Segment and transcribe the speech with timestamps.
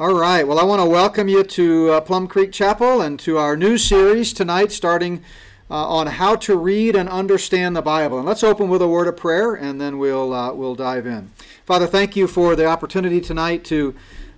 [0.00, 0.46] All right.
[0.46, 3.76] Well, I want to welcome you to uh, Plum Creek Chapel and to our new
[3.76, 5.24] series tonight, starting
[5.68, 8.16] uh, on how to read and understand the Bible.
[8.16, 11.32] And let's open with a word of prayer, and then we'll uh, we'll dive in.
[11.66, 13.92] Father, thank you for the opportunity tonight to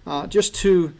[0.06, 0.94] uh, just to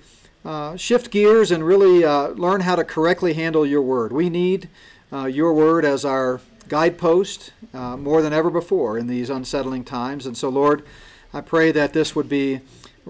[0.44, 4.12] uh, shift gears and really uh, learn how to correctly handle your word.
[4.12, 4.68] We need
[5.10, 10.26] your word as our guidepost more than ever before in these unsettling times.
[10.26, 10.84] And so, Lord,
[11.32, 12.60] I pray that this would be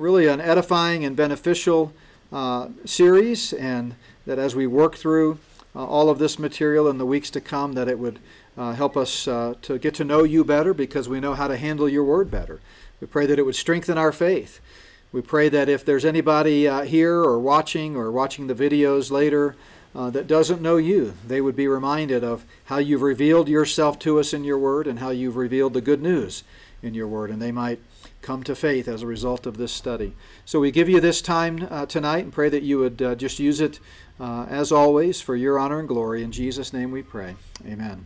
[0.00, 1.92] really an edifying and beneficial
[2.32, 3.94] uh, series, and
[4.26, 5.38] that as we work through
[5.76, 8.18] uh, all of this material in the weeks to come, that it would
[8.56, 11.56] uh, help us uh, to get to know you better because we know how to
[11.56, 12.60] handle your word better.
[13.00, 14.60] We pray that it would strengthen our faith.
[15.12, 19.56] We pray that if there's anybody uh, here or watching or watching the videos later
[19.94, 24.20] uh, that doesn't know you, they would be reminded of how you've revealed yourself to
[24.20, 26.44] us in your word and how you've revealed the good news
[26.82, 27.80] in your word, and they might
[28.22, 30.14] come to faith as a result of this study.
[30.44, 33.38] So we give you this time uh, tonight and pray that you would uh, just
[33.38, 33.80] use it
[34.18, 36.22] uh, as always for your honor and glory.
[36.22, 37.36] In Jesus' name we pray.
[37.66, 38.04] Amen.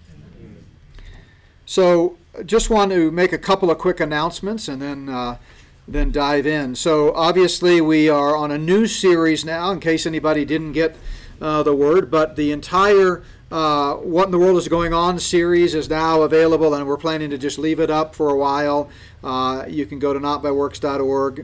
[1.66, 5.38] So just want to make a couple of quick announcements and then uh,
[5.86, 6.74] then dive in.
[6.74, 10.96] So obviously we are on a new series now in case anybody didn't get
[11.40, 15.74] uh, the word, but the entire uh, What in the World is Going On series
[15.74, 18.88] is now available, and we're planning to just leave it up for a while.
[19.24, 21.38] Uh, you can go to notbyworks.org.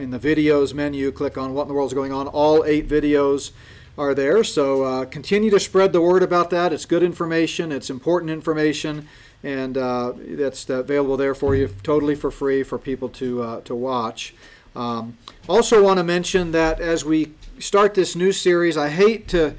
[0.00, 2.28] In the videos menu, click on What in the World is Going On.
[2.28, 3.50] All eight videos
[3.98, 4.44] are there.
[4.44, 6.72] So uh, continue to spread the word about that.
[6.72, 9.08] It's good information, it's important information,
[9.42, 13.74] and uh, that's available there for you totally for free for people to, uh, to
[13.74, 14.34] watch.
[14.76, 15.18] Um,
[15.48, 19.54] also, want to mention that as we start this new series, I hate to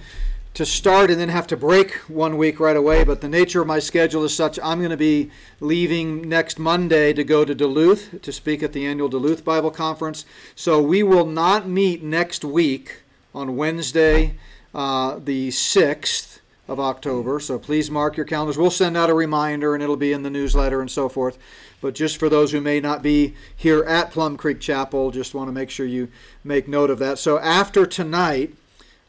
[0.55, 3.67] to start and then have to break one week right away, but the nature of
[3.67, 8.21] my schedule is such I'm going to be leaving next Monday to go to Duluth
[8.21, 10.25] to speak at the annual Duluth Bible Conference.
[10.55, 13.01] So we will not meet next week
[13.33, 14.35] on Wednesday,
[14.73, 16.39] uh, the 6th
[16.69, 17.41] of October.
[17.41, 18.57] So please mark your calendars.
[18.57, 21.37] We'll send out a reminder and it'll be in the newsletter and so forth.
[21.81, 25.49] But just for those who may not be here at Plum Creek Chapel, just want
[25.49, 26.07] to make sure you
[26.45, 27.19] make note of that.
[27.19, 28.55] So after tonight,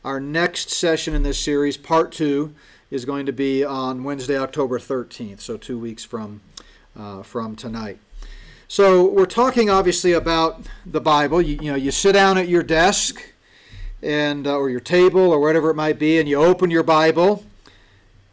[0.07, 2.55] our next session in this series, part two,
[2.93, 6.41] is going to be on Wednesday, October 13th, so two weeks from,
[6.97, 7.99] uh, from tonight.
[8.69, 11.43] So we're talking obviously about the Bible.
[11.43, 13.21] You, you know, you sit down at your desk
[14.01, 17.45] and uh, or your table or whatever it might be, and you open your Bible,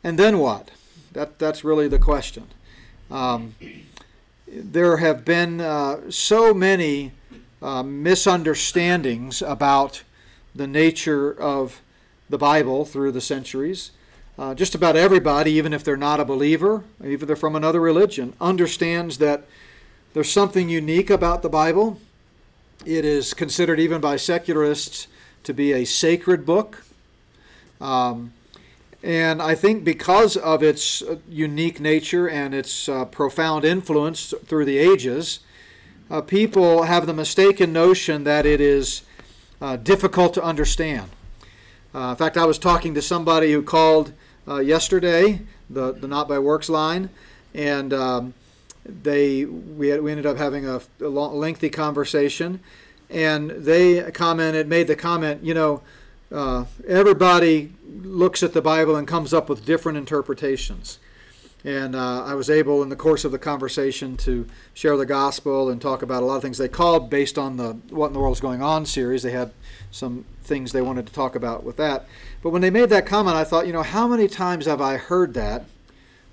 [0.03, 0.69] and then what?
[1.13, 2.50] That that's really the question.
[3.09, 3.55] Um,
[4.47, 7.13] there have been uh, so many
[7.63, 10.03] uh, misunderstandings about
[10.56, 11.81] the nature of
[12.30, 13.91] the Bible through the centuries.
[14.38, 17.80] Uh, just about everybody, even if they're not a believer, even if they're from another
[17.80, 19.46] religion, understands that
[20.14, 22.00] there's something unique about the Bible.
[22.86, 25.08] It is considered, even by secularists,
[25.44, 26.84] to be a sacred book.
[27.80, 28.34] Um,
[29.03, 34.66] and I think because of its uh, unique nature and its uh, profound influence through
[34.66, 35.41] the ages,
[36.09, 39.02] uh, people have the mistaken notion that it is
[39.63, 41.09] uh, difficult to understand.
[41.96, 44.12] Uh, in fact, I was talking to somebody who called
[44.46, 47.09] uh, yesterday, the, the Not by Works line,
[47.53, 48.34] and um,
[48.85, 52.59] they we, had, we ended up having a, a long, lengthy conversation,
[53.09, 55.81] and they commented, made the comment, you know,
[56.29, 57.72] uh, everybody
[58.02, 61.00] looks at the Bible and comes up with different interpretations.
[61.66, 65.69] And uh, I was able, in the course of the conversation, to share the gospel
[65.69, 66.57] and talk about a lot of things.
[66.57, 69.24] They called based on the What in the World is Going On series.
[69.24, 69.53] They had
[69.90, 72.06] some things they wanted to talk about with that.
[72.41, 74.97] But when they made that comment, I thought, you know, how many times have I
[74.97, 75.66] heard that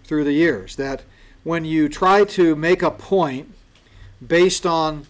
[0.02, 0.74] through the years?
[0.74, 1.02] That
[1.44, 3.54] when you try to make a point
[4.26, 5.06] based on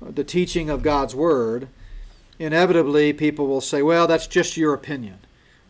[0.00, 1.68] the teaching of God's Word,
[2.40, 5.20] inevitably people will say, well, that's just your opinion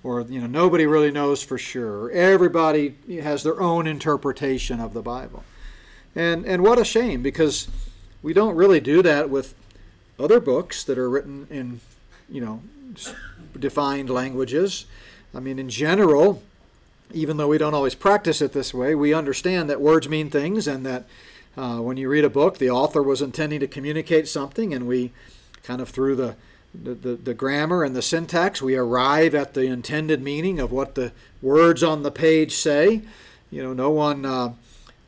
[0.02, 2.10] or you know nobody really knows for sure.
[2.10, 5.44] Everybody has their own interpretation of the bible.
[6.14, 7.68] And and what a shame because
[8.22, 9.54] we don't really do that with
[10.18, 11.80] other books that are written in
[12.28, 12.62] you know
[13.58, 14.86] defined languages.
[15.34, 16.42] I mean in general
[17.12, 20.68] even though we don't always practice it this way we understand that words mean things
[20.68, 21.04] and that
[21.56, 25.10] uh, when you read a book the author was intending to communicate something and we
[25.64, 26.36] kind of through the
[26.74, 30.94] the, the, the, grammar and the syntax, we arrive at the intended meaning of what
[30.94, 31.12] the
[31.42, 33.02] words on the page say.
[33.50, 34.52] You know, no one, uh,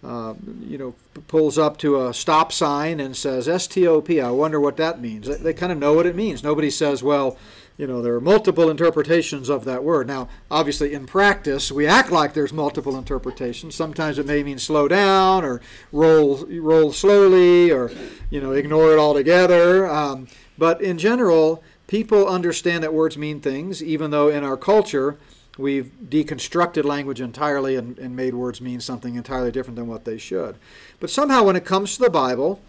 [0.03, 0.35] uh,
[0.67, 0.95] you know,
[1.29, 4.21] pulls up to a stop sign and says S-T-O-P.
[4.21, 5.29] I wonder what that means.
[5.29, 6.43] They, they kind of know what it means.
[6.43, 7.39] Nobody says, well,
[7.79, 10.07] you know, there are multiple interpretations of that word.
[10.07, 13.75] Now, obviously, in practice, we act like there's multiple interpretations.
[13.75, 15.61] Sometimes it may mean slow down or
[15.91, 17.91] roll roll slowly or,
[18.31, 19.89] you know, ignore it altogether.
[19.89, 25.19] Um, but in general, people understand that words mean things, even though in our culture
[25.59, 30.19] we've deconstructed language entirely and, and made words mean something entirely different than what they
[30.19, 30.57] should.
[31.01, 32.61] But somehow, when it comes to the Bible,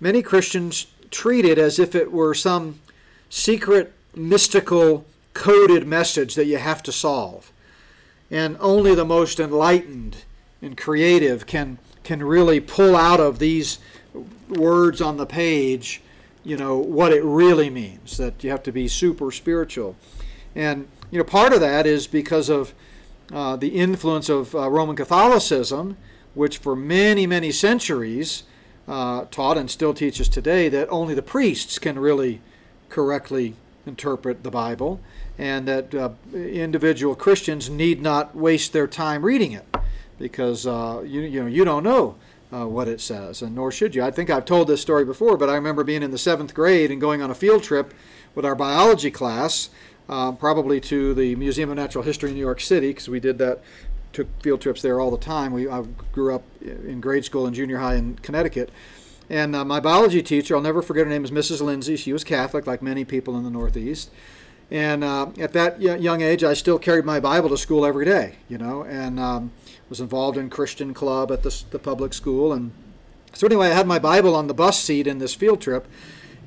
[0.00, 2.80] many Christians treat it as if it were some
[3.30, 7.52] secret, mystical, coded message that you have to solve.
[8.30, 10.24] And only the most enlightened
[10.62, 13.78] and creative can, can really pull out of these
[14.48, 16.00] words on the page,
[16.44, 19.96] you know, what it really means, that you have to be super spiritual.
[20.54, 22.74] And, you know, part of that is because of
[23.32, 25.96] uh, the influence of uh, Roman Catholicism,
[26.34, 28.44] which for many, many centuries
[28.86, 32.40] uh, taught and still teaches today that only the priests can really
[32.90, 33.54] correctly
[33.86, 35.00] interpret the Bible,
[35.38, 39.66] and that uh, individual Christians need not waste their time reading it
[40.18, 42.14] because uh, you, you know you don't know
[42.54, 44.02] uh, what it says, and nor should you.
[44.02, 46.90] I think I've told this story before, but I remember being in the seventh grade
[46.90, 47.92] and going on a field trip
[48.34, 49.70] with our biology class,
[50.08, 53.38] uh, probably to the Museum of Natural History in New York City, because we did
[53.38, 53.60] that,
[54.12, 55.52] took field trips there all the time.
[55.52, 58.70] We I grew up in grade school and junior high in Connecticut.
[59.28, 61.60] And uh, my biology teacher, I'll never forget her name, is Mrs.
[61.60, 61.96] Lindsay.
[61.96, 64.10] She was Catholic, like many people in the Northeast.
[64.70, 68.36] And uh, at that young age, I still carried my Bible to school every day,
[68.48, 69.52] you know, and um,
[69.88, 72.52] was involved in Christian club at the, the public school.
[72.52, 72.72] And
[73.32, 75.86] so anyway, I had my Bible on the bus seat in this field trip,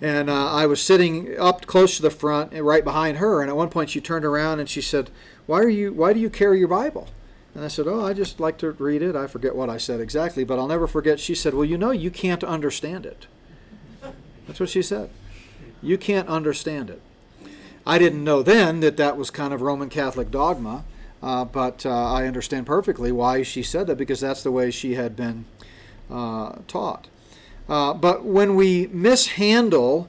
[0.01, 3.41] and uh, I was sitting up close to the front, and right behind her.
[3.41, 5.09] And at one point, she turned around and she said,
[5.45, 5.91] "Why are you?
[5.93, 7.07] Why do you carry your Bible?"
[7.55, 9.99] And I said, "Oh, I just like to read it." I forget what I said
[9.99, 11.19] exactly, but I'll never forget.
[11.19, 13.27] She said, "Well, you know, you can't understand it."
[14.45, 15.09] That's what she said.
[15.81, 17.01] You can't understand it.
[17.85, 20.83] I didn't know then that that was kind of Roman Catholic dogma.
[21.21, 24.95] Uh, but uh, I understand perfectly why she said that because that's the way she
[24.95, 25.45] had been
[26.09, 27.07] uh, taught.
[27.67, 30.07] Uh, but when we mishandle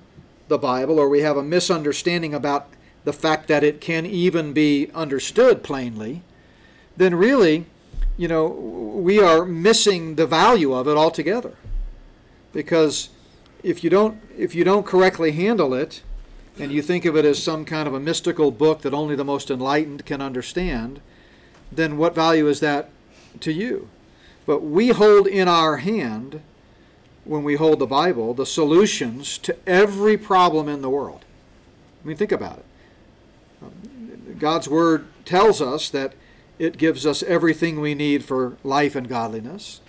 [0.49, 2.69] the Bible or we have a misunderstanding about
[3.05, 6.23] the fact that it can even be understood plainly,
[6.97, 7.67] then really,
[8.17, 11.55] you know, we are missing the value of it altogether.
[12.53, 13.09] Because
[13.63, 16.03] if you don't if you don't correctly handle it,
[16.59, 19.25] and you think of it as some kind of a mystical book that only the
[19.25, 21.01] most enlightened can understand,
[21.71, 22.91] then what value is that
[23.41, 23.89] to you?
[24.47, 26.41] But we hold in our hand,
[27.25, 31.25] when we hold the Bible, the solutions to every problem in the world.
[32.03, 34.39] I mean, think about it.
[34.39, 36.15] God's Word tells us that
[36.59, 39.81] it gives us everything we need for life and godliness.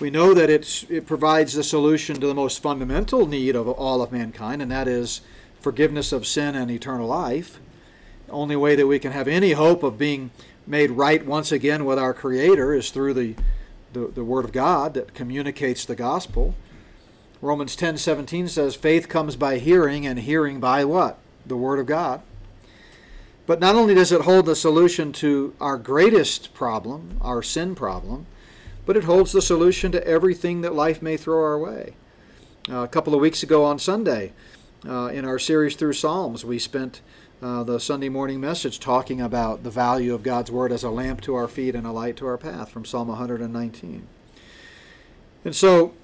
[0.00, 4.12] We know that it provides the solution to the most fundamental need of all of
[4.12, 5.20] mankind, and that is
[5.66, 7.58] forgiveness of sin and eternal life.
[8.28, 10.30] The only way that we can have any hope of being
[10.64, 13.34] made right once again with our Creator is through the,
[13.92, 16.54] the, the Word of God that communicates the gospel.
[17.42, 21.18] Romans 10 17 says, Faith comes by hearing, and hearing by what?
[21.44, 22.22] The Word of God.
[23.44, 28.26] But not only does it hold the solution to our greatest problem, our sin problem,
[28.84, 31.94] but it holds the solution to everything that life may throw our way.
[32.70, 34.32] Uh, a couple of weeks ago on Sunday,
[34.88, 37.00] uh, in our series through Psalms, we spent
[37.42, 41.20] uh, the Sunday morning message talking about the value of God's Word as a lamp
[41.22, 44.06] to our feet and a light to our path from Psalm 119.
[45.44, 45.94] And so,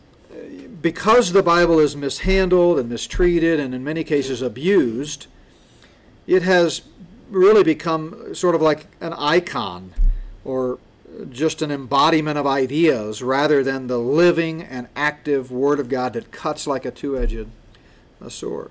[0.80, 5.26] because the Bible is mishandled and mistreated and in many cases abused,
[6.26, 6.82] it has
[7.30, 9.92] really become sort of like an icon
[10.44, 10.78] or
[11.30, 16.30] just an embodiment of ideas rather than the living and active Word of God that
[16.30, 17.46] cuts like a two edged
[18.22, 18.70] a sword.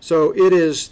[0.00, 0.90] So it is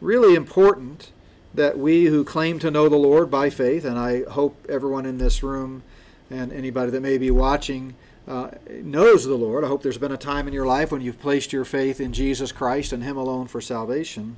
[0.00, 1.10] really important
[1.54, 5.18] that we who claim to know the Lord by faith, and I hope everyone in
[5.18, 5.82] this room
[6.30, 7.94] and anybody that may be watching
[8.26, 9.64] uh, knows the Lord.
[9.64, 12.12] I hope there's been a time in your life when you've placed your faith in
[12.12, 14.36] Jesus Christ and Him alone for salvation.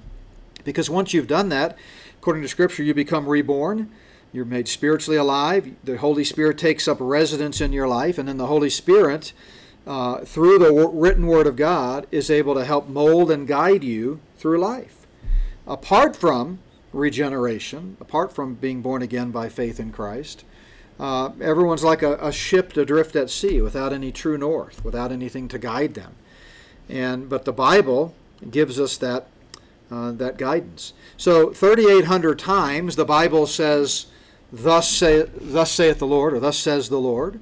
[0.64, 1.78] Because once you've done that,
[2.18, 3.90] according to Scripture, you become reborn.
[4.32, 5.72] You're made spiritually alive.
[5.84, 9.32] The Holy Spirit takes up residence in your life, and then the Holy Spirit
[9.86, 14.20] uh, through the written Word of God, is able to help mold and guide you
[14.36, 15.06] through life.
[15.66, 16.58] Apart from
[16.92, 20.44] regeneration, apart from being born again by faith in Christ,
[20.98, 25.46] uh, everyone's like a, a, ship adrift at sea without any true north, without anything
[25.48, 26.14] to guide them.
[26.88, 28.14] And but the Bible
[28.50, 29.26] gives us that
[29.90, 30.94] uh, that guidance.
[31.16, 34.06] So 3,800 times the Bible says,
[34.50, 37.40] "Thus say, thus saith the Lord," or "Thus says the Lord."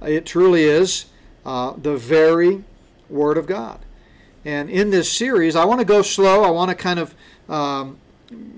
[0.00, 1.06] It truly is
[1.44, 2.64] uh, the very
[3.08, 3.80] Word of God.
[4.44, 6.42] And in this series, I want to go slow.
[6.42, 7.14] I want to kind of,
[7.48, 7.98] um,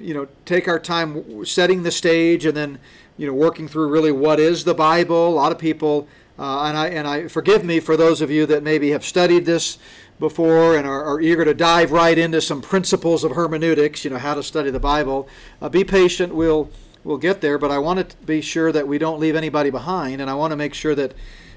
[0.01, 2.79] you know, take our time setting the stage and then,
[3.17, 5.29] you know, working through really what is the Bible.
[5.29, 8.47] A lot of people, uh, and I and I forgive me for those of you
[8.47, 9.79] that maybe have studied this
[10.19, 14.19] before and are, are, eager to dive right into some principles of hermeneutics, you know,
[14.19, 15.29] how to study the Bible,
[15.61, 16.35] uh, be patient.
[16.35, 16.71] We'll
[17.05, 20.21] we'll get there, but I want to be sure that we don't leave anybody behind,
[20.21, 21.15] and I want to make sure that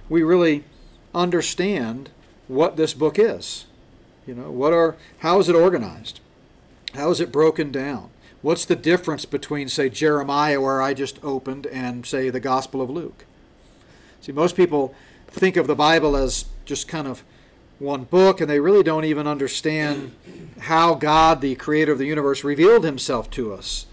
[0.07, 0.63] we really
[1.13, 2.09] understand
[2.47, 3.65] what this book is.
[4.27, 6.19] You know, what are how is it organized?
[6.93, 8.09] How is it broken down?
[8.41, 12.89] What's the difference between, say, Jeremiah, where I just opened, and say the Gospel of
[12.89, 13.25] Luke?
[14.21, 14.95] See, most people
[15.27, 17.23] think of the Bible as just kind of
[17.79, 20.13] one book, and they really don't even understand
[20.59, 23.85] how God, the creator of the universe, revealed himself to us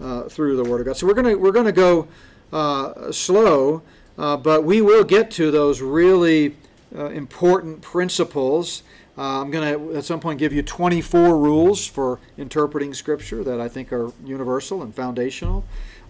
[0.00, 0.96] uh, through the Word of God.
[0.96, 2.08] So we're going we're to go
[2.52, 3.82] uh, slow,
[4.18, 6.56] uh, but we will get to those really
[6.96, 8.82] uh, important principles.
[9.16, 13.60] Uh, I'm going to at some point give you 24 rules for interpreting Scripture that
[13.60, 15.64] I think are universal and foundational.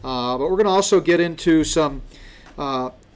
[0.05, 2.03] Uh, but we're going to also get into some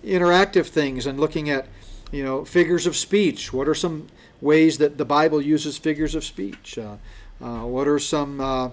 [0.05, 1.67] interactive things and looking at
[2.13, 3.53] you know, figures of speech.
[3.53, 4.09] What are some
[4.41, 6.79] ways that the Bible uses figures of speech?
[6.79, 6.97] Uh,
[7.43, 8.71] uh, what are some, uh,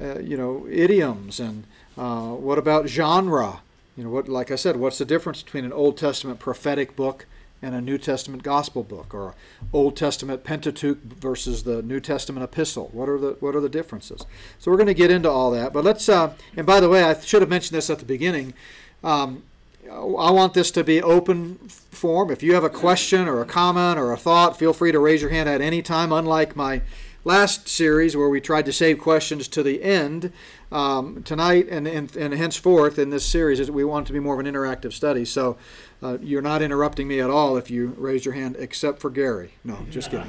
[0.00, 1.40] uh you know, idioms?
[1.40, 1.64] And
[1.96, 3.60] uh, what about genre?
[3.96, 7.26] You know, what, like I said, what's the difference between an Old Testament prophetic book
[7.60, 9.34] and a New Testament gospel book, or
[9.72, 12.90] Old Testament Pentateuch versus the New Testament epistle?
[12.92, 14.24] What are the what are the differences?
[14.58, 15.72] So we're going to get into all that.
[15.72, 16.08] But let's.
[16.08, 18.54] Uh, and by the way, I should have mentioned this at the beginning.
[19.02, 19.42] Um,
[19.90, 22.30] I want this to be open form.
[22.30, 25.22] If you have a question or a comment or a thought, feel free to raise
[25.22, 26.12] your hand at any time.
[26.12, 26.82] Unlike my
[27.24, 30.32] last series where we tried to save questions to the end,
[30.70, 34.20] um, tonight and, and, and henceforth in this series, is we want it to be
[34.20, 35.24] more of an interactive study.
[35.24, 35.56] So
[36.02, 39.52] uh, you're not interrupting me at all if you raise your hand, except for Gary.
[39.64, 40.28] No, just kidding.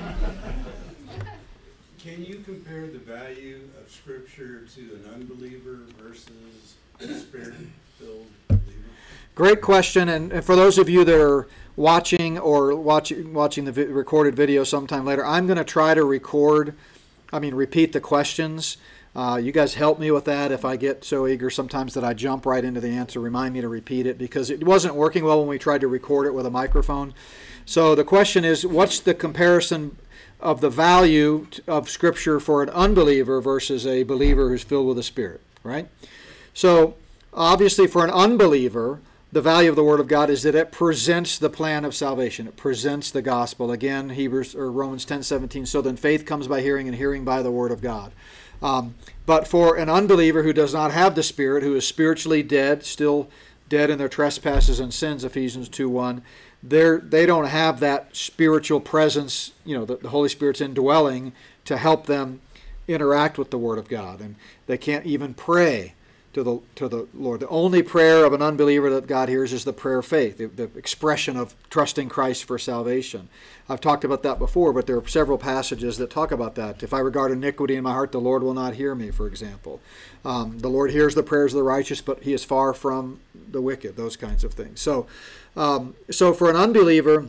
[2.00, 7.54] Can you compare the value of Scripture to an unbeliever versus a spirit
[8.00, 8.64] filled believer?
[9.36, 11.48] Great question, and, for those of you that are
[11.80, 16.04] watching or watching watching the vi- recorded video sometime later, I'm going to try to
[16.04, 16.76] record,
[17.32, 18.76] I mean, repeat the questions.
[19.16, 20.52] Uh, you guys help me with that.
[20.52, 23.62] If I get so eager sometimes that I jump right into the answer, remind me
[23.62, 26.46] to repeat it because it wasn't working well when we tried to record it with
[26.46, 27.14] a microphone.
[27.66, 29.96] So the question is, what's the comparison
[30.42, 35.04] of the value of Scripture for an unbeliever versus a believer who's filled with the
[35.04, 35.88] Spirit, right?
[36.54, 36.96] So
[37.34, 39.00] obviously, for an unbeliever,
[39.32, 42.48] the value of the Word of God is that it presents the plan of salvation.
[42.48, 43.72] It presents the gospel.
[43.72, 45.66] Again, Hebrews or Romans ten seventeen.
[45.66, 48.12] So then faith comes by hearing, and hearing by the Word of God.
[48.62, 48.96] Um,
[49.26, 53.30] but for an unbeliever who does not have the Spirit, who is spiritually dead, still
[53.70, 56.24] dead in their trespasses and sins, Ephesians two one,
[56.64, 59.54] they they don't have that spiritual presence.
[59.64, 61.34] You know, the, the Holy Spirit's indwelling
[61.66, 62.42] to help them
[62.88, 65.94] interact with the Word of God, and they can't even pray
[66.34, 67.40] to the to the Lord.
[67.40, 70.46] The only prayer of an unbeliever that God hears is the prayer of faith, the,
[70.46, 73.30] the, expression of trusting Christ for salvation.
[73.68, 76.84] I've talked about that before, but there are several passages that talk about that.
[76.84, 79.80] If I regard iniquity in my heart, the Lord will not hear me, for example.
[80.24, 83.20] Um, the Lord hears the prayers of the righteous, but He is far from
[83.52, 83.96] the wicked.
[83.96, 84.82] Those kinds of things.
[84.82, 85.08] So,
[85.56, 87.28] um, so for an unbeliever.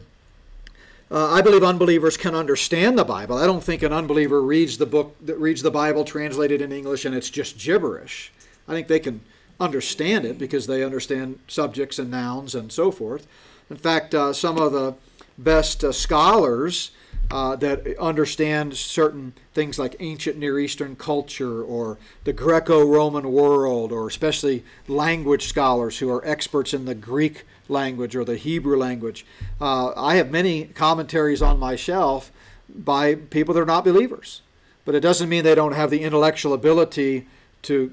[1.13, 3.37] Uh, I believe unbelievers can understand the Bible.
[3.37, 7.17] I don't think an unbeliever reads the book reads the Bible translated in English and
[7.17, 8.31] it's just gibberish.
[8.71, 9.21] I think they can
[9.59, 13.27] understand it because they understand subjects and nouns and so forth.
[13.69, 14.95] In fact, uh, some of the
[15.37, 16.93] best uh, scholars
[17.33, 23.91] uh, that understand certain things like ancient Near Eastern culture or the Greco Roman world,
[23.91, 29.27] or especially language scholars who are experts in the Greek language or the Hebrew language.
[29.61, 32.31] Uh, I have many commentaries on my shelf
[32.69, 34.43] by people that are not believers,
[34.85, 37.27] but it doesn't mean they don't have the intellectual ability
[37.63, 37.91] to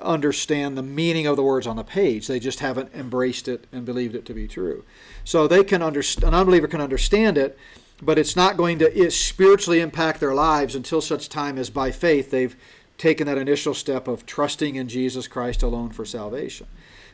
[0.00, 2.26] understand the meaning of the words on the page.
[2.26, 4.84] They just haven't embraced it and believed it to be true.
[5.24, 7.58] So they can understand, an unbeliever can understand it,
[8.00, 12.30] but it's not going to spiritually impact their lives until such time as by faith
[12.30, 12.56] they've
[12.96, 16.66] taken that initial step of trusting in Jesus Christ alone for salvation.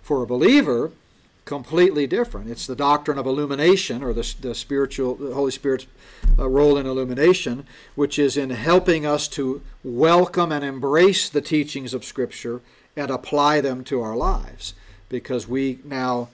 [0.03, 0.93] For a believer,
[1.45, 2.49] completely different.
[2.51, 5.87] It's the doctrine of illumination, or the, the spiritual, the Holy Spirit's
[6.39, 11.93] uh, role in illumination, which is in helping us to welcome and embrace the teachings
[11.93, 12.61] of Scripture
[12.97, 14.75] and apply them to our lives,
[15.09, 16.29] because we now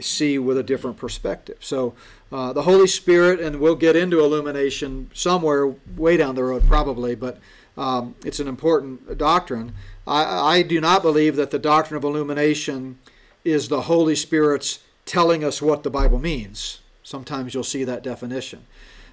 [0.00, 1.58] see with a different perspective.
[1.60, 1.94] So,
[2.32, 7.14] uh, the Holy Spirit, and we'll get into illumination somewhere way down the road, probably,
[7.14, 7.38] but
[7.76, 9.72] um, it's an important doctrine.
[10.06, 12.98] I, I do not believe that the doctrine of illumination
[13.44, 16.80] is the Holy Spirit's telling us what the Bible means.
[17.02, 18.64] Sometimes you'll see that definition.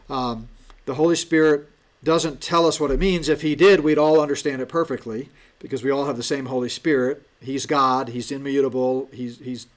[0.10, 0.48] Um,
[0.86, 1.68] the Holy Spirit
[2.04, 3.30] doesn't tell us what it means.
[3.30, 6.70] If He did, we'd all understand it perfectly because we all have the same Holy
[6.70, 7.28] Spirit.
[7.42, 9.68] He's God, He's immutable, He's, he's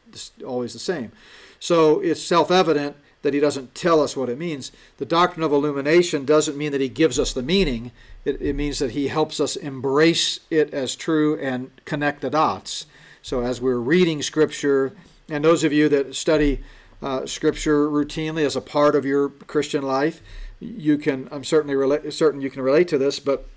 [0.46, 1.12] always the same.
[1.58, 4.70] So it's self evident that he doesn't tell us what it means.
[4.98, 7.90] The doctrine of illumination doesn't mean that he gives us the meaning,
[8.24, 12.84] it, it means that he helps us embrace it as true and connect the dots.
[13.24, 14.92] So as we're reading Scripture,
[15.30, 16.62] and those of you that study
[17.00, 20.20] uh, Scripture routinely as a part of your Christian life,
[20.60, 23.48] you can I'm certainly rela- certain you can relate to this, but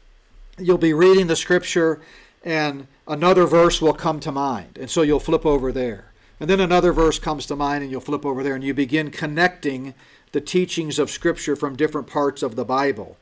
[0.57, 1.99] you'll be reading the Scripture
[2.45, 6.13] and another verse will come to mind, and so you'll flip over there.
[6.39, 9.11] And then another verse comes to mind, and you'll flip over there, and you begin
[9.11, 9.93] connecting
[10.31, 13.17] the teachings of Scripture from different parts of the Bible.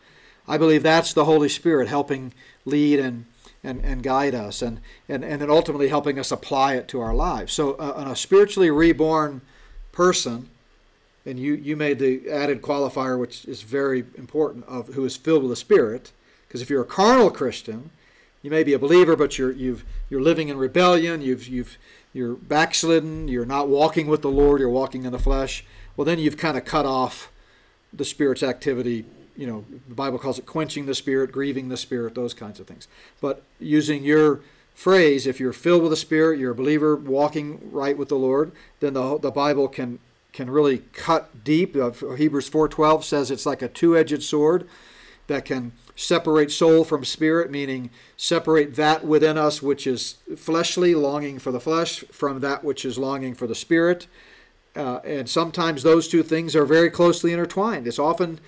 [0.47, 2.35] I believe that's the Holy Spirit helping
[2.65, 3.25] lead and
[3.65, 4.79] and, and guide us, and,
[5.09, 7.51] and, and then ultimately helping us apply it to our lives.
[7.51, 9.41] So, uh, a spiritually reborn
[9.91, 10.49] person,
[11.25, 15.43] and you, you made the added qualifier, which is very important, of who is filled
[15.43, 16.11] with the Spirit,
[16.47, 17.89] because if you're a carnal Christian,
[18.41, 21.19] you may be a believer, but you're you've you're living in rebellion.
[21.23, 21.79] You've you've
[22.13, 23.27] you're backslidden.
[23.27, 24.61] You're not walking with the Lord.
[24.61, 25.65] You're walking in the flesh.
[25.97, 27.31] Well, then you've kind of cut off
[27.91, 29.05] the Spirit's activity.
[29.37, 32.67] You know, the Bible calls it quenching the Spirit, grieving the Spirit, those kinds of
[32.67, 32.87] things.
[33.21, 34.41] But using your
[34.73, 38.51] phrase, if you're filled with the Spirit, you're a believer walking right with the Lord,
[38.79, 39.99] then the the Bible can
[40.31, 41.75] can really cut deep.
[41.75, 44.67] Uh, Hebrews 4:12 says it's like a two-edged sword
[45.27, 51.39] that can separate soul from spirit, meaning separate that within us which is fleshly, longing
[51.39, 54.07] for the flesh, from that which is longing for the spirit.
[54.75, 57.87] Uh, and sometimes those two things are very closely intertwined.
[57.87, 58.39] It's often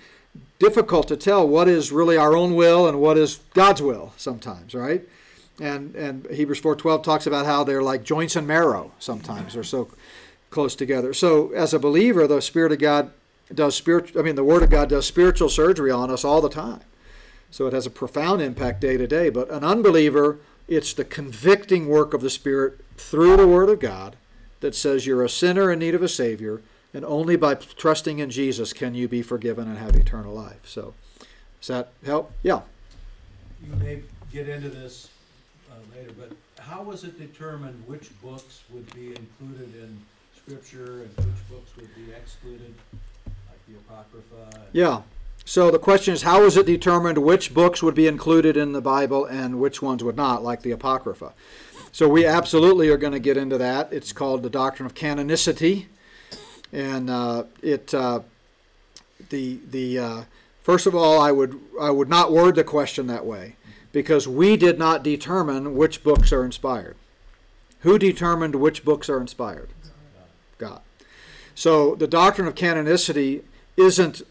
[0.58, 4.74] difficult to tell what is really our own will and what is God's will sometimes,
[4.74, 5.02] right?
[5.60, 9.88] And and Hebrews 4:12 talks about how they're like joints and marrow sometimes, or so
[10.50, 11.12] close together.
[11.12, 13.10] So as a believer, the Spirit of God
[13.52, 16.48] does spiritual I mean, the Word of God does spiritual surgery on us all the
[16.48, 16.80] time.
[17.50, 19.30] So it has a profound impact day to day.
[19.30, 24.16] But an unbeliever, it's the convicting work of the Spirit through the Word of God
[24.60, 26.60] that says you're a sinner in need of a Savior,
[26.94, 30.60] and only by trusting in Jesus can you be forgiven and have eternal life.
[30.64, 30.94] So,
[31.60, 32.32] does that help?
[32.42, 32.62] Yeah.
[33.62, 34.02] You may
[34.32, 35.10] get into this
[35.70, 39.98] uh, later, but how was it determined which books would be included in
[40.36, 42.74] Scripture and which books would be excluded,
[43.26, 44.66] like the Apocrypha?
[44.72, 45.02] Yeah.
[45.44, 48.82] So the question is, how was it determined which books would be included in the
[48.82, 51.32] Bible and which ones would not, like the Apocrypha?
[51.90, 53.90] So we absolutely are going to get into that.
[53.92, 55.86] It's called the doctrine of canonicity,
[56.72, 58.20] and uh, it uh,
[59.30, 60.22] the the uh,
[60.62, 63.56] first of all, I would I would not word the question that way
[63.92, 66.96] because we did not determine which books are inspired.
[67.80, 69.70] Who determined which books are inspired?
[70.58, 70.82] God.
[71.54, 73.42] So the doctrine of canonicity
[73.76, 74.22] isn't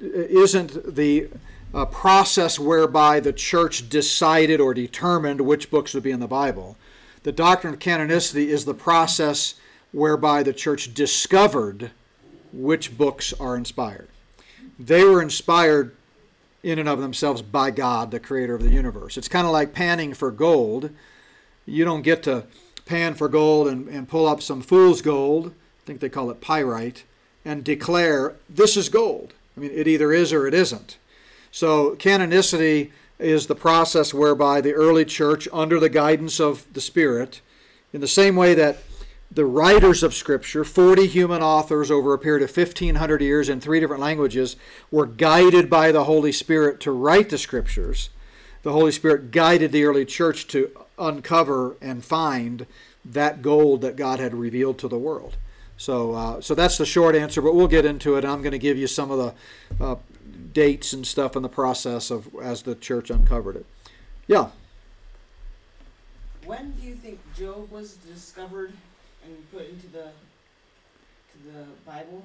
[0.00, 1.28] isn't the
[1.74, 6.76] uh, process whereby the church decided or determined which books would be in the Bible.
[7.22, 9.54] The doctrine of canonicity is the process
[9.92, 11.90] whereby the church discovered
[12.52, 14.08] which books are inspired.
[14.78, 15.96] They were inspired
[16.62, 19.16] in and of themselves by God, the creator of the universe.
[19.16, 20.90] It's kind of like panning for gold.
[21.64, 22.44] You don't get to
[22.84, 26.40] pan for gold and, and pull up some fool's gold, I think they call it
[26.40, 27.04] pyrite,
[27.44, 29.34] and declare, this is gold.
[29.56, 30.98] I mean, it either is or it isn't.
[31.50, 37.40] So, canonicity is the process whereby the early church, under the guidance of the Spirit,
[37.92, 38.78] in the same way that
[39.36, 43.78] the writers of Scripture, 40 human authors over a period of 1,500 years in three
[43.78, 44.56] different languages,
[44.90, 48.08] were guided by the Holy Spirit to write the Scriptures.
[48.62, 52.64] The Holy Spirit guided the early church to uncover and find
[53.04, 55.36] that gold that God had revealed to the world.
[55.76, 58.24] So, uh, so that's the short answer, but we'll get into it.
[58.24, 59.96] I'm going to give you some of the uh,
[60.54, 63.66] dates and stuff in the process of as the church uncovered it.
[64.26, 64.48] Yeah.
[66.46, 68.72] When do you think Job was discovered
[69.26, 70.04] and put into the
[71.32, 72.24] to the Bible?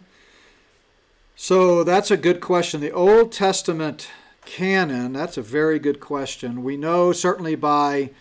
[1.35, 2.81] So that's a good question.
[2.81, 4.09] The Old Testament
[4.45, 6.63] canon, that's a very good question.
[6.63, 8.11] We know certainly by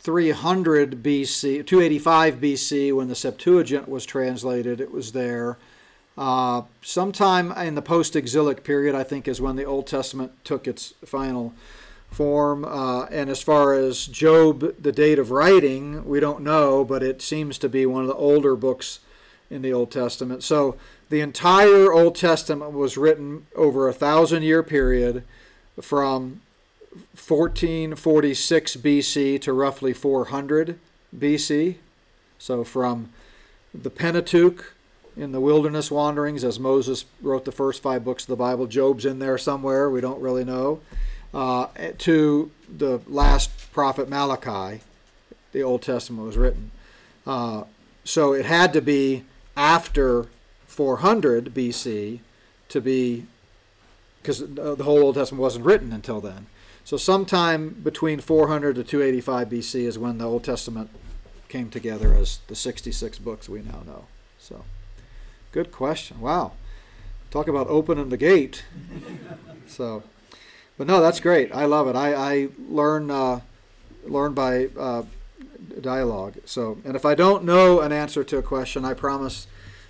[0.00, 5.58] 300 BC, 285 BC, when the Septuagint was translated, it was there.
[6.16, 10.66] Uh, sometime in the post exilic period, I think, is when the Old Testament took
[10.66, 11.54] its final
[12.10, 12.64] form.
[12.64, 17.22] Uh, and as far as Job, the date of writing, we don't know, but it
[17.22, 19.00] seems to be one of the older books
[19.50, 20.42] in the Old Testament.
[20.42, 20.76] So
[21.08, 25.24] the entire Old Testament was written over a thousand year period
[25.80, 26.40] from
[26.90, 30.78] 1446 BC to roughly 400
[31.16, 31.76] BC.
[32.38, 33.10] So from
[33.74, 34.74] the Pentateuch
[35.16, 39.04] in the wilderness wanderings, as Moses wrote the first five books of the Bible, Job's
[39.04, 40.80] in there somewhere, we don't really know,
[41.32, 41.66] uh,
[41.98, 44.80] to the last prophet Malachi,
[45.52, 46.70] the Old Testament was written.
[47.26, 47.64] Uh,
[48.04, 49.24] so it had to be
[49.56, 50.26] after
[50.66, 52.20] 400 BC
[52.68, 53.26] to be,
[54.22, 56.46] because the whole Old Testament wasn't written until then.
[56.84, 60.90] So sometime between 400 to 285 BC is when the Old Testament
[61.48, 64.06] came together as the 66 books we now know.
[64.38, 64.64] So,
[65.52, 66.20] good question.
[66.20, 66.52] Wow.
[67.30, 68.64] Talk about opening the gate.
[69.66, 70.02] So,
[70.80, 71.54] but no, that's great.
[71.54, 71.94] I love it.
[71.94, 73.40] I, I learn uh,
[74.06, 75.02] learn by uh,
[75.78, 76.36] dialogue.
[76.46, 79.46] So, and if I don't know an answer to a question, I promise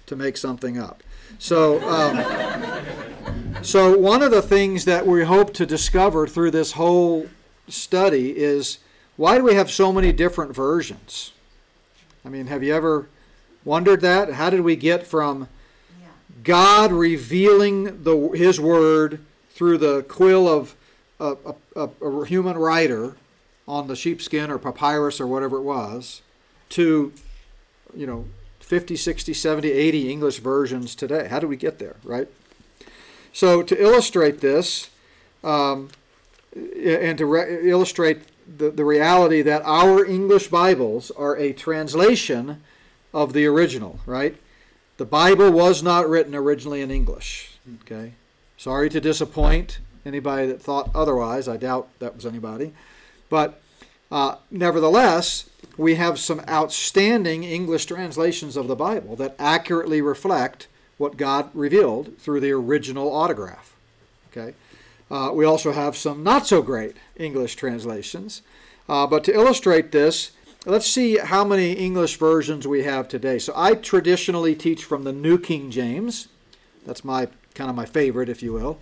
[0.07, 1.05] to make something up.
[1.39, 2.83] So, um,
[3.63, 7.29] so one of the things that we hope to discover through this whole
[7.69, 8.79] study is
[9.15, 11.31] why do we have so many different versions?
[12.25, 13.09] I mean, have you ever
[13.65, 14.33] wondered that?
[14.33, 15.47] How did we get from
[16.43, 20.75] God revealing the His Word through the quill of
[21.21, 23.17] a, a, a human writer
[23.69, 26.23] on the sheepskin or papyrus or whatever it was
[26.71, 27.13] to,
[27.95, 28.25] you know,
[28.61, 31.29] 50, 60, 70, 80 English versions today.
[31.29, 32.29] How do we get there, right?
[33.33, 34.91] So, to illustrate this,
[35.45, 35.91] um,
[36.55, 38.23] and to re- illustrate
[38.59, 42.63] the, the reality that our English Bibles are a translation
[43.15, 44.37] of the original, right?
[44.97, 48.15] The Bible was not written originally in English, okay?
[48.57, 51.49] Sorry to disappoint anybody that thought otherwise.
[51.49, 52.73] I doubt that was anybody.
[53.29, 53.61] But
[54.11, 60.67] uh, nevertheless, we have some outstanding English translations of the Bible that accurately reflect
[60.99, 63.75] what God revealed through the original autograph.
[64.31, 64.55] Okay.
[65.11, 68.43] Uh, we also have some not so great English translations.
[68.89, 70.33] Uh, but to illustrate this,
[70.67, 73.39] let's see how many English versions we have today.
[73.39, 76.29] So I traditionally teach from the New King James.
[76.87, 78.79] That's my kind of my favorite, if you will.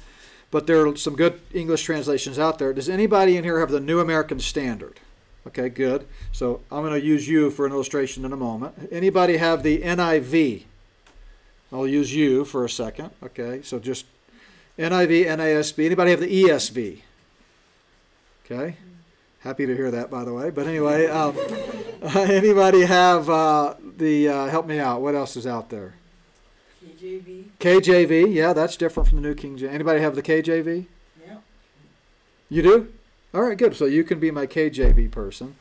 [0.51, 2.73] But there are some good English translations out there.
[2.73, 5.01] Does anybody in here have the New American Standard?
[5.47, 6.07] Okay, good.
[6.33, 8.89] So I'm going to use you for an illustration in a moment.
[8.91, 10.65] Anybody have the NIV?
[11.73, 13.11] I'll use you for a second.
[13.23, 14.07] Okay, so just
[14.79, 15.85] NIV, NASB.
[15.85, 17.01] Anybody have the ESV?
[18.45, 18.77] Okay,
[19.41, 20.49] happy to hear that, by the way.
[20.49, 21.37] But anyway, um,
[22.17, 24.29] anybody have uh, the?
[24.29, 25.03] Uh, help me out.
[25.03, 25.95] What else is out there?
[26.99, 27.45] KJV.
[27.61, 28.35] KJV.
[28.35, 29.73] Yeah, that's different from the New King James.
[29.73, 30.87] Anybody have the KJV?
[31.25, 31.37] Yeah.
[32.49, 32.93] You do?
[33.33, 33.77] All right, good.
[33.77, 35.57] So you can be my KJV person.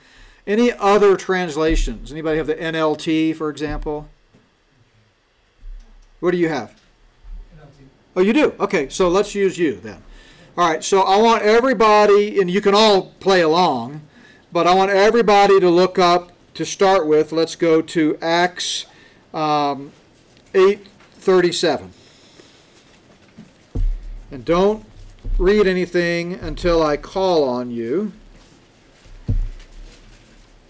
[0.47, 2.12] Any other translations?
[2.12, 4.08] Anybody have the NLT, for example?
[6.19, 6.71] What do you have?
[7.56, 7.88] NLT.
[8.15, 8.56] Oh, you do?
[8.60, 10.02] Okay, so let's use you then.
[10.58, 14.02] All right, so I want everybody, and you can all play along,
[14.52, 17.32] but I want everybody to look up to start with.
[17.32, 18.88] Let's go to Acts
[19.36, 19.91] um,
[21.27, 21.89] 8:37.
[24.31, 24.85] And don't
[25.37, 28.13] read anything until I call on you.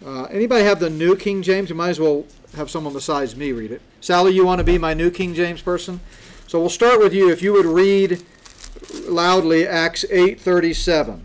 [0.04, 1.70] Uh, anybody have the New King James?
[1.70, 3.82] You might as well have someone besides me read it.
[4.02, 6.00] Sally, you want to be my New King James person?
[6.48, 7.30] So we'll start with you.
[7.30, 8.24] If you would read
[9.06, 11.22] loudly Acts 8:37.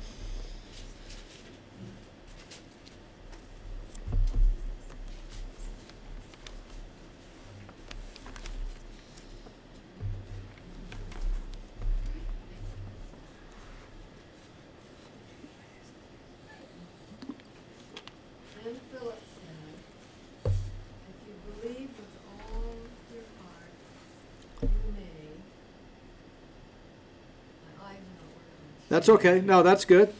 [28.92, 29.40] That's okay.
[29.40, 30.12] No, that's good.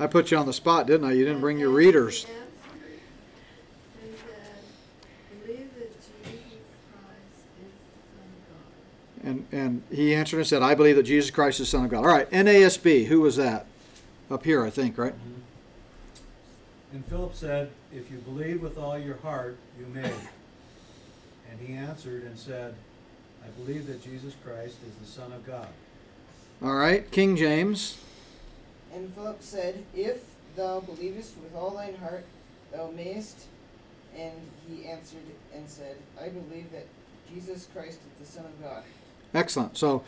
[0.00, 1.12] I put you on the spot, didn't I?
[1.12, 2.24] You didn't bring your readers.
[2.24, 2.34] And.
[9.22, 11.90] And and he answered and said, I believe that Jesus Christ is the Son of
[11.90, 11.98] God.
[11.98, 13.66] All right, NASB, who was that?
[14.30, 15.12] Up here, I think, right?
[15.12, 16.94] Mm-hmm.
[16.94, 20.12] And Philip said, If you believe with all your heart, you may.
[21.50, 22.74] And he answered and said,
[23.44, 25.68] I believe that Jesus Christ is the Son of God.
[26.62, 27.98] All right, King James.
[28.94, 30.22] And Philip said, If
[30.56, 32.24] thou believest with all thine heart,
[32.72, 33.46] thou mayest.
[34.16, 34.34] And
[34.68, 35.20] he answered
[35.54, 36.86] and said, I believe that
[37.32, 38.82] Jesus Christ is the Son of God.
[39.34, 39.76] Excellent.
[39.76, 40.02] So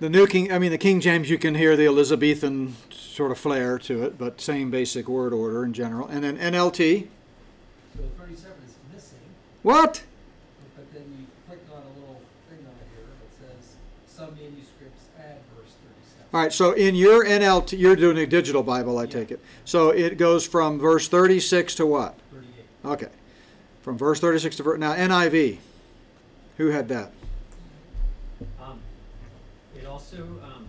[0.00, 3.38] the new King, I mean, the King James, you can hear the Elizabethan sort of
[3.38, 6.08] flair to it, but same basic word order in general.
[6.08, 7.06] And then NLT.
[7.96, 9.18] So thirty-seven is missing,
[9.62, 10.02] What?
[10.76, 13.76] but then you click on a little thing on here that says
[14.08, 16.26] some manuscripts add verse thirty-seven.
[16.32, 19.40] All right, so in your NLT, you're doing a digital Bible, I take it.
[19.64, 22.18] So it goes from verse 36 to what?
[22.32, 22.90] Thirty-eight.
[22.90, 23.08] Okay.
[23.82, 24.78] From verse 36 to verse.
[24.80, 25.58] Now, NIV.
[26.56, 27.12] Who had that?
[29.94, 30.66] It also, um,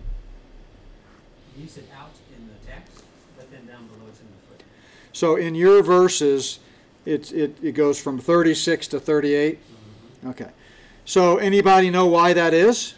[1.58, 3.02] You said out in the text,
[3.36, 4.66] but then down below it's in the footnote.
[5.12, 6.60] So in your verses,
[7.04, 9.58] it's, it, it goes from 36 to 38?
[10.26, 10.50] Okay.
[11.04, 12.94] So anybody know why that is?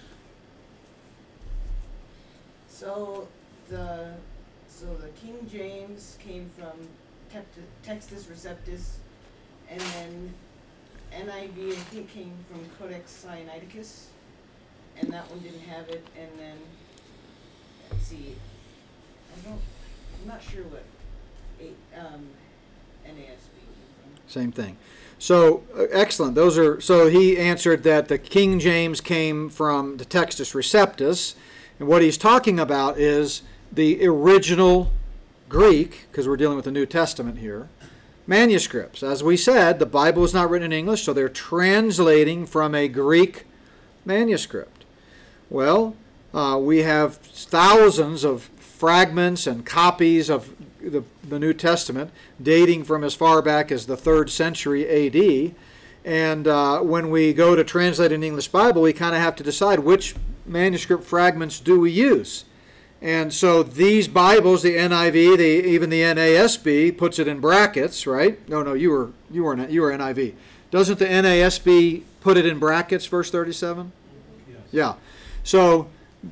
[2.69, 3.27] So
[3.71, 4.13] the
[4.69, 6.73] so the King James came from
[7.33, 8.97] Tept- Textus Receptus,
[9.71, 10.35] and then
[11.13, 14.05] NIV I think came from Codex Sinaiticus,
[15.01, 16.07] and that one didn't have it.
[16.19, 16.57] And then
[17.91, 18.35] let's see,
[19.37, 19.61] I don't,
[20.21, 20.85] I'm not sure what
[21.97, 22.29] um,
[23.07, 23.49] NASB.
[24.27, 24.77] Same thing.
[25.19, 26.35] So uh, excellent.
[26.35, 31.35] Those are so he answered that the King James came from the Textus Receptus,
[31.79, 34.93] and what he's talking about is the original
[35.49, 37.69] Greek, because we're dealing with the New Testament here,
[38.27, 39.03] manuscripts.
[39.03, 42.87] As we said, the Bible is not written in English, so they're translating from a
[42.87, 43.47] Greek
[44.05, 44.78] manuscript.
[45.51, 45.97] Well,
[46.35, 53.03] uh, we have thousands of fragments and copies of the, the New Testament dating from
[53.03, 55.55] as far back as the third century AD.
[56.05, 59.43] And uh, when we go to translate an English Bible, we kind of have to
[59.43, 60.15] decide which
[60.47, 62.45] manuscript fragments do we use.
[63.01, 68.47] And so these Bibles, the NIV, the, even the NASB, puts it in brackets, right?
[68.49, 70.35] No, no, you were you were you were NIV.
[70.71, 73.93] Doesn't the NASB put it in brackets, verse thirty-seven?
[74.49, 74.59] Yes.
[74.73, 74.95] Yeah.
[75.49, 75.89] So,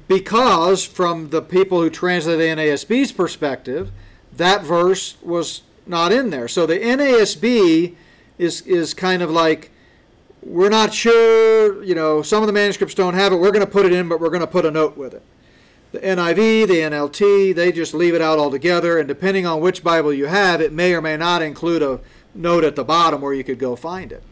[0.08, 3.90] because from the people who translate the NASB's perspective,
[4.36, 6.48] that verse was not in there.
[6.48, 7.94] So the NASB
[8.36, 9.70] is is kind of like
[10.42, 13.36] we're not sure, you know, some of the manuscripts don't have it.
[13.36, 15.22] We're going to put it in, but we're going to put a note with it.
[15.92, 20.12] The NIV, the NLT, they just leave it out altogether, and depending on which Bible
[20.12, 22.00] you have, it may or may not include a
[22.34, 24.22] note at the bottom where you could go find it.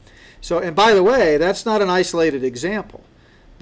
[0.42, 3.02] So, and by the way, that's not an isolated example.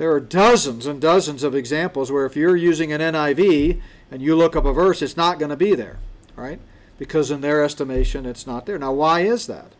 [0.03, 4.35] There are dozens and dozens of examples where if you're using an NIV and you
[4.35, 5.99] look up a verse, it's not going to be there,
[6.35, 6.59] right?
[6.99, 8.81] Because in their estimation, it's not there.
[8.81, 9.71] Now, why is that?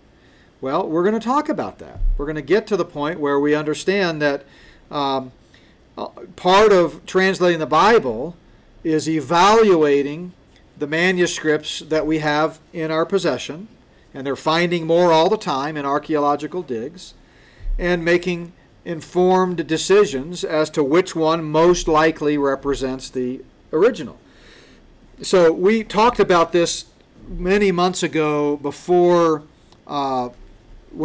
[0.61, 1.99] Well, we're going to talk about that.
[2.17, 4.45] We're going to get to the point where we understand that
[4.93, 5.33] um,
[5.99, 6.07] uh,
[6.37, 8.37] part of translating the Bible
[8.85, 10.35] is evaluating
[10.79, 13.67] the manuscripts that we have in our possession,
[14.15, 17.15] and they're finding more all the time in archaeological digs,
[17.77, 18.53] and making
[18.85, 23.43] informed decisions as to which one most likely represents the
[23.73, 24.19] original.
[25.23, 26.87] So we talked about this
[27.29, 29.45] many months ago before,
[29.87, 30.31] uh,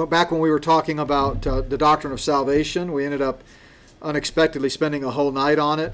[0.09, 2.93] back when we were talking about uh, the doctrine of salvation.
[2.93, 3.43] We ended up
[4.01, 5.93] unexpectedly spending a whole night on it.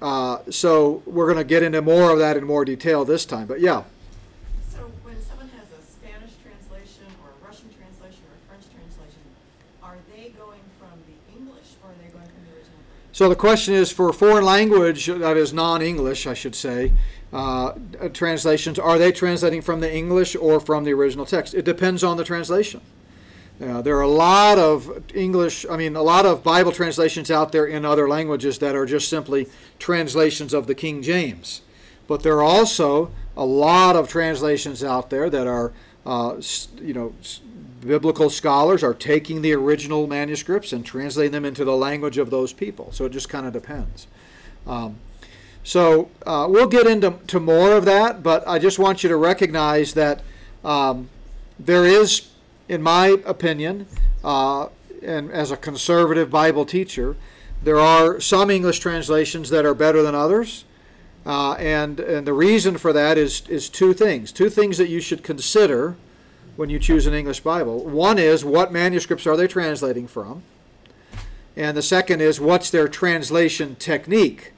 [0.00, 3.46] Uh, so we're going to get into more of that in more detail this time.
[3.46, 3.84] But yeah,
[4.70, 9.24] So when someone has a Spanish translation or a Russian translation or a French translation,
[9.82, 13.05] are they going from the English or are they going from the original Greek?
[13.16, 16.92] So the question is for foreign language that is non-English, I should say,
[17.32, 17.72] uh,
[18.12, 18.78] translations.
[18.78, 21.54] Are they translating from the English or from the original text?
[21.54, 22.82] It depends on the translation.
[23.58, 27.52] Uh, there are a lot of English, I mean, a lot of Bible translations out
[27.52, 29.48] there in other languages that are just simply
[29.78, 31.62] translations of the King James.
[32.06, 35.72] But there are also a lot of translations out there that are,
[36.04, 36.36] uh,
[36.82, 37.14] you know,
[37.80, 42.52] biblical scholars are taking the original manuscripts and translating them into the language of those
[42.52, 42.92] people.
[42.92, 44.06] So it just kind of depends.
[44.66, 44.96] Um,
[45.62, 49.16] so uh, we'll get into to more of that, but I just want you to
[49.16, 50.22] recognize that
[50.64, 51.08] um,
[51.58, 52.28] there is,
[52.68, 53.86] in my opinion,
[54.22, 54.68] uh,
[55.02, 57.16] and as a conservative Bible teacher,
[57.62, 60.64] there are some English translations that are better than others.
[61.24, 64.30] Uh, and, and the reason for that is, is two things.
[64.30, 65.96] Two things that you should consider
[66.56, 67.84] when you choose an English Bible.
[67.84, 70.42] One is what manuscripts are they translating from?
[71.54, 74.52] And the second is what's their translation technique?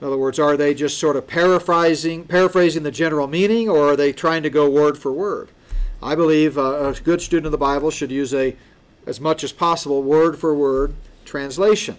[0.00, 3.96] In other words, are they just sort of paraphrasing, paraphrasing the general meaning, or are
[3.96, 5.48] they trying to go word for word?
[6.02, 8.54] I believe uh, a good student of the Bible should use a,
[9.06, 10.94] as much as possible, word for word
[11.24, 11.96] translation.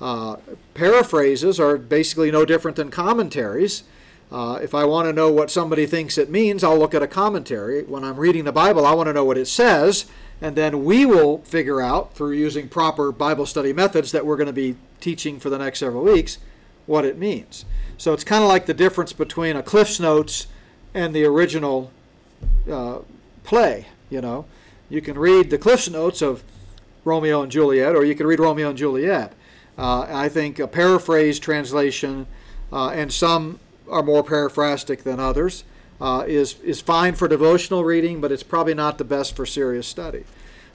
[0.00, 0.36] Uh,
[0.72, 3.82] paraphrases are basically no different than commentaries.
[4.30, 7.06] Uh, if I want to know what somebody thinks it means, I'll look at a
[7.06, 7.82] commentary.
[7.84, 10.06] When I'm reading the Bible, I want to know what it says,
[10.42, 14.48] and then we will figure out through using proper Bible study methods that we're going
[14.48, 16.38] to be teaching for the next several weeks
[16.86, 17.64] what it means.
[17.96, 20.46] So it's kind of like the difference between a Cliff's Notes
[20.94, 21.90] and the original
[22.70, 22.98] uh,
[23.44, 23.86] play.
[24.10, 24.44] You know,
[24.90, 26.42] you can read the Cliff's Notes of
[27.04, 29.32] Romeo and Juliet, or you can read Romeo and Juliet.
[29.76, 32.26] Uh, I think a paraphrase translation,
[32.72, 35.64] uh, and some are more paraphrastic than others,
[36.00, 39.86] uh, is is fine for devotional reading, but it's probably not the best for serious
[39.86, 40.24] study.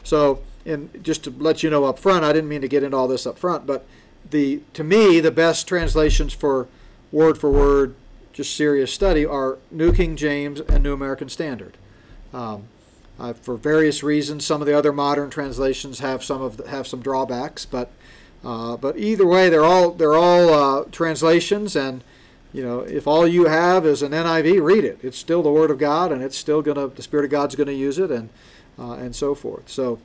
[0.04, 2.98] So, and just to let you know up front, I didn't mean to get into
[2.98, 3.86] all this up front, but
[4.30, 6.68] the to me the best translations for
[7.12, 7.96] word for word
[8.34, 11.78] just serious study are New King James and New American Standard.
[12.34, 12.64] Um,
[13.20, 16.88] uh, for various reasons, some of the other modern translations have some of the, have
[16.88, 17.92] some drawbacks, but
[18.44, 22.04] uh, but either way, they're all they're all uh, translations, and
[22.54, 25.00] you know if all you have is an NIV, read it.
[25.02, 27.72] It's still the Word of God, and it's still gonna the Spirit of God's gonna
[27.72, 28.30] use it, and
[28.80, 29.70] uh, and so forth.
[29.70, 30.00] So.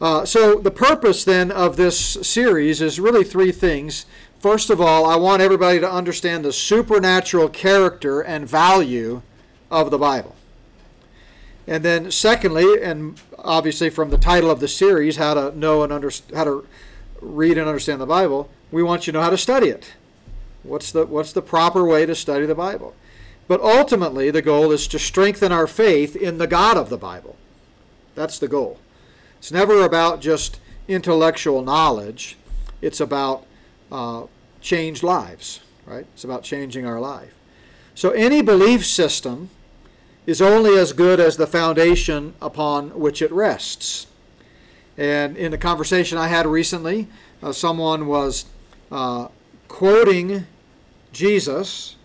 [0.00, 4.06] Uh, so the purpose then of this series is really three things.
[4.38, 9.22] First of all, I want everybody to understand the supernatural character and value
[9.72, 10.36] of the Bible.
[11.66, 15.92] And then secondly, and obviously from the title of the series, how to know and
[15.92, 16.66] under, how to
[17.20, 19.92] read and understand the Bible, we want you to know how to study it.
[20.62, 22.94] What's the what's the proper way to study the Bible?
[23.46, 27.36] But ultimately, the goal is to strengthen our faith in the God of the Bible.
[28.14, 28.78] That's the goal.
[29.38, 32.36] It's never about just intellectual knowledge.
[32.82, 33.46] It's about
[33.90, 34.24] uh,
[34.60, 36.06] changed lives, right?
[36.14, 37.32] It's about changing our life.
[37.94, 39.50] So any belief system
[40.26, 44.06] is only as good as the foundation upon which it rests.
[44.98, 47.08] And in a conversation I had recently,
[47.42, 48.44] uh, someone was
[48.90, 49.28] uh,
[49.68, 50.46] quoting
[51.12, 51.96] Jesus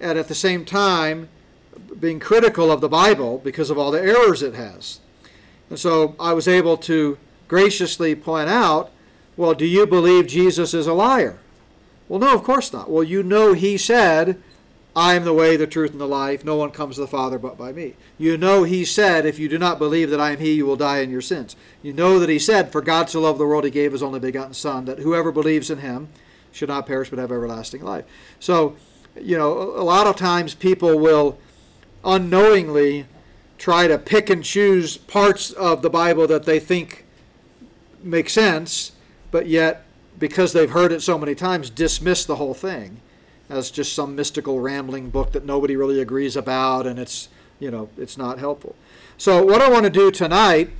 [0.00, 1.28] and at the same time
[2.00, 5.00] being critical of the Bible because of all the errors it has.
[5.68, 7.18] And so I was able to
[7.48, 8.90] graciously point out,
[9.36, 11.38] well, do you believe Jesus is a liar?
[12.08, 12.90] Well, no, of course not.
[12.90, 14.40] Well, you know he said,
[14.94, 16.44] I am the way, the truth, and the life.
[16.44, 17.94] No one comes to the Father but by me.
[18.16, 20.76] You know he said, if you do not believe that I am he, you will
[20.76, 21.54] die in your sins.
[21.82, 24.20] You know that he said, for God so loved the world, he gave his only
[24.20, 26.08] begotten Son, that whoever believes in him
[26.56, 28.04] should not perish but have everlasting life.
[28.40, 28.76] So,
[29.20, 31.38] you know, a lot of times people will
[32.04, 33.06] unknowingly
[33.58, 37.04] try to pick and choose parts of the Bible that they think
[38.02, 38.92] make sense,
[39.30, 39.84] but yet,
[40.18, 43.00] because they've heard it so many times, dismiss the whole thing
[43.50, 47.88] as just some mystical rambling book that nobody really agrees about and it's, you know,
[47.98, 48.74] it's not helpful.
[49.18, 50.70] So, what I want to do tonight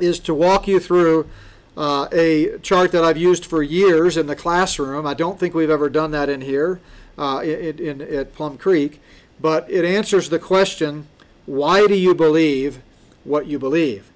[0.00, 1.28] is to walk you through
[1.76, 5.06] uh, a chart that I've used for years in the classroom.
[5.06, 6.80] I don't think we've ever done that in here
[7.18, 9.00] uh, in, in, at Plum Creek,
[9.40, 11.08] but it answers the question
[11.46, 12.80] why do you believe
[13.24, 14.10] what you believe?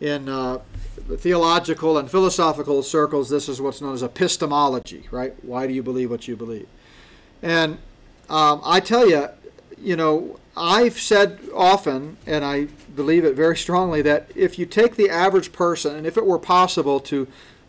[0.00, 0.60] In uh,
[1.18, 5.34] theological and philosophical circles, this is what's known as epistemology, right?
[5.44, 6.66] Why do you believe what you believe?
[7.42, 7.78] And
[8.30, 9.28] um, I tell you,
[9.82, 14.96] you know, I've said often, and I believe it very strongly, that if you take
[14.96, 17.26] the average person, and if it were possible to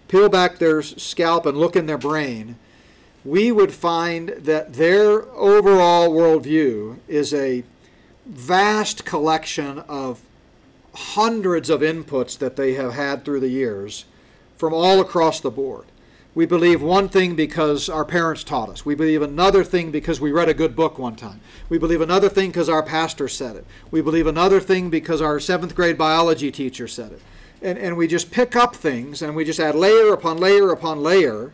[0.08, 2.58] peel back their scalp and look in their brain,
[3.24, 7.64] we would find that their overall worldview is a
[8.26, 10.22] vast collection of
[10.94, 14.06] hundreds of inputs that they have had through the years
[14.58, 15.86] from all across the board.
[16.34, 18.86] We believe one thing because our parents taught us.
[18.86, 21.42] We believe another thing because we read a good book one time.
[21.68, 23.66] We believe another thing because our pastor said it.
[23.92, 27.22] We believe another thing because our seventh grade biology teacher said it.
[27.62, 31.04] And, and we just pick up things and we just add layer upon layer upon
[31.04, 31.52] layer.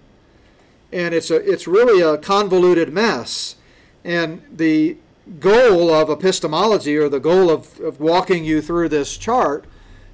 [0.91, 3.55] And it's, a, it's really a convoluted mess.
[4.03, 4.97] And the
[5.39, 9.65] goal of epistemology or the goal of, of walking you through this chart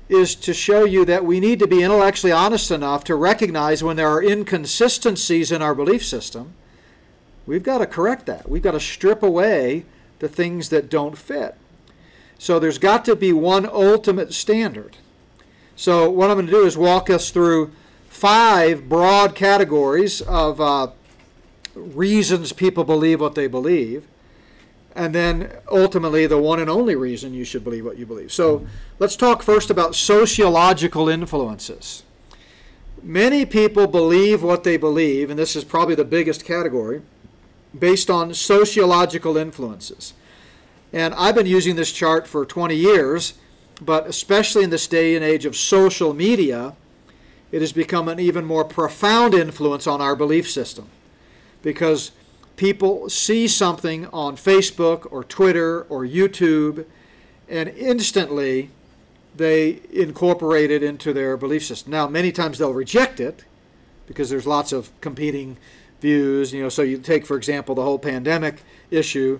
[0.10, 3.96] is to show you that we need to be intellectually honest enough to recognize when
[3.96, 6.54] there are inconsistencies in our belief system.
[7.46, 8.50] We've got to correct that.
[8.50, 9.86] We've got to strip away
[10.20, 11.56] the things that don't fit.
[12.38, 14.98] So there's got to be one ultimate standard.
[15.76, 17.72] So what I'm going to do is walk us through
[18.10, 20.88] five broad categories of uh,
[21.74, 24.06] reasons people believe what they believe
[24.96, 28.32] and then ultimately the one and only reason you should believe what you believe.
[28.32, 28.66] So
[29.00, 32.04] let's talk first about sociological influences.
[33.02, 37.02] Many people believe what they believe, and this is probably the biggest category,
[37.78, 40.14] based on sociological influences.
[40.94, 43.34] And I've been using this chart for 20 years,
[43.82, 46.76] but especially in this day and age of social media,
[47.52, 50.88] it has become an even more profound influence on our belief system.
[51.64, 52.12] Because
[52.56, 56.86] people see something on Facebook or Twitter or YouTube,
[57.50, 58.70] and instantly
[59.36, 61.92] they incorporate it into their belief system.
[61.92, 63.46] Now, many times they'll reject it
[64.06, 65.58] because there's lots of competing
[66.02, 66.54] views.
[66.54, 69.40] You know, so you take, for example, the whole pandemic issue.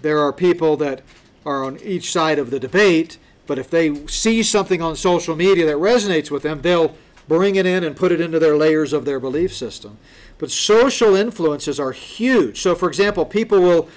[0.00, 1.02] There are people that
[1.44, 5.66] are on each side of the debate, but if they see something on social media
[5.66, 6.94] that resonates with them, they'll
[7.26, 9.98] bring it in and put it into their layers of their belief system.
[10.38, 12.60] But social influences are huge.
[12.60, 13.88] So, for example, people will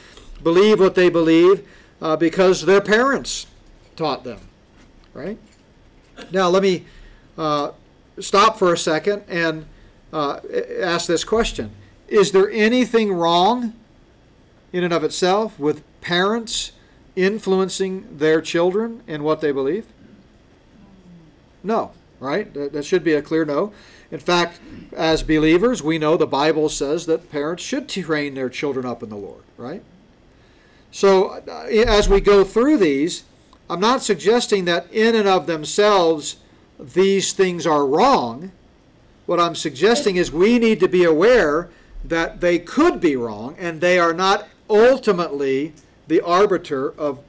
[0.41, 1.67] believe what they believe
[2.01, 3.45] uh, because their parents
[3.95, 4.39] taught them,
[5.13, 5.37] right?
[6.31, 6.85] Now, let me
[7.37, 7.71] uh,
[8.19, 9.65] stop for a second and
[10.11, 10.39] uh,
[10.79, 11.71] ask this question
[12.07, 13.73] Is there anything wrong
[14.73, 16.71] in and of itself with parents
[17.15, 19.85] influencing their children in what they believe?
[21.63, 22.51] No, right?
[22.53, 23.73] That, that should be a clear no.
[24.12, 24.59] In fact,
[24.91, 29.09] as believers, we know the Bible says that parents should train their children up in
[29.09, 29.84] the Lord, right?
[30.91, 33.24] So, uh, as we go through these,
[33.70, 36.36] I'm not suggesting that in and of themselves
[36.78, 38.51] these things are wrong.
[39.26, 41.70] What I'm suggesting is we need to be aware
[42.03, 45.74] that they could be wrong and they are not ultimately
[46.07, 47.20] the arbiter of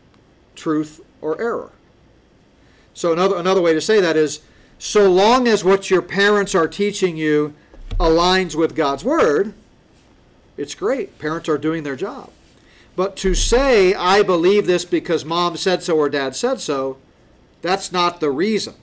[0.57, 1.71] truth or error.
[2.95, 4.41] So, another, another way to say that is
[4.85, 7.55] so long as what your parents are teaching you
[8.01, 9.55] aligns with God's Word,
[10.57, 11.21] it's great.
[11.21, 12.31] Parents are doing their job.
[12.97, 16.99] But to say, I believe this because mom said so or dad said so,
[17.63, 18.75] that's not the reason.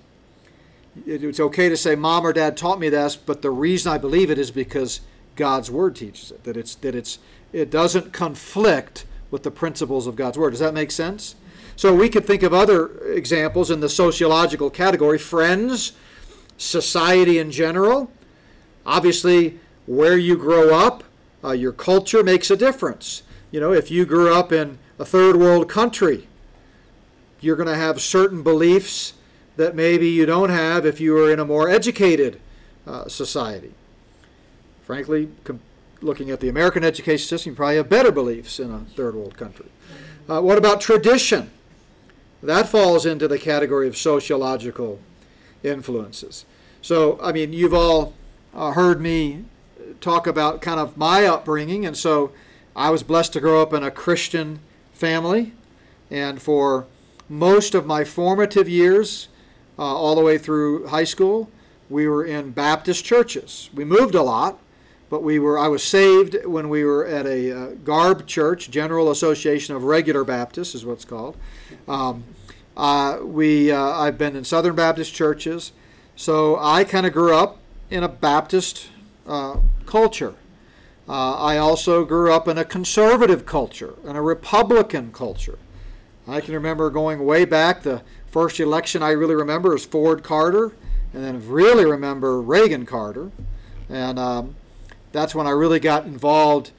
[1.06, 4.32] It's okay to say, mom or dad taught me this, but the reason I believe
[4.32, 5.02] it is because
[5.36, 7.20] God's Word teaches it, that, it's, that it's,
[7.52, 10.52] it doesn't conflict with the principles of God's Word.
[10.52, 11.36] Does that make sense?
[11.80, 15.94] So we could think of other examples in the sociological category friends,
[16.58, 18.12] society in general.
[18.86, 21.06] Obviously, where you grow up,
[21.42, 23.24] uh, your culture makes a difference.
[23.50, 26.28] You know, if you grew up in a third world country,
[27.40, 29.14] you're going to have certain beliefs
[29.56, 32.42] that maybe you don't have if you were in a more educated
[32.86, 33.74] uh, society.
[34.84, 35.62] Frankly, com-
[36.02, 39.38] looking at the American education system, you probably have better beliefs in a third world
[39.38, 39.68] country.
[40.28, 41.52] Uh, what about tradition?
[42.42, 45.00] That falls into the category of sociological
[45.64, 46.46] influences.
[46.82, 48.14] So, I mean, you've all
[48.54, 49.46] uh, heard me
[50.00, 52.32] talk about kind of my upbringing, and so
[52.76, 54.60] I was blessed to grow up in a Christian
[54.94, 55.54] family,
[56.10, 56.88] and for
[57.28, 59.28] most of my formative years,
[59.78, 61.50] uh, all the way through high school,
[61.90, 63.70] we were in Baptist churches.
[63.74, 64.60] We moved a lot,
[65.10, 65.58] but we were.
[65.58, 70.24] I was saved when we were at a uh, Garb Church, General Association of Regular
[70.24, 71.36] Baptists, is what it's called.
[71.88, 72.24] Um,
[72.78, 73.72] uh, we.
[73.72, 75.72] Uh, I've been in Southern Baptist churches,
[76.16, 78.90] so I kind of grew up in a Baptist
[79.28, 80.36] uh, culture.
[81.08, 85.58] Uh, I also grew up in a conservative culture and a Republican culture.
[86.28, 87.82] I can remember going way back.
[87.82, 90.74] The first election I really remember is Ford Carter,
[91.12, 93.32] and then really remember Reagan Carter,
[93.90, 94.56] and um,
[95.12, 96.72] that's when I really got involved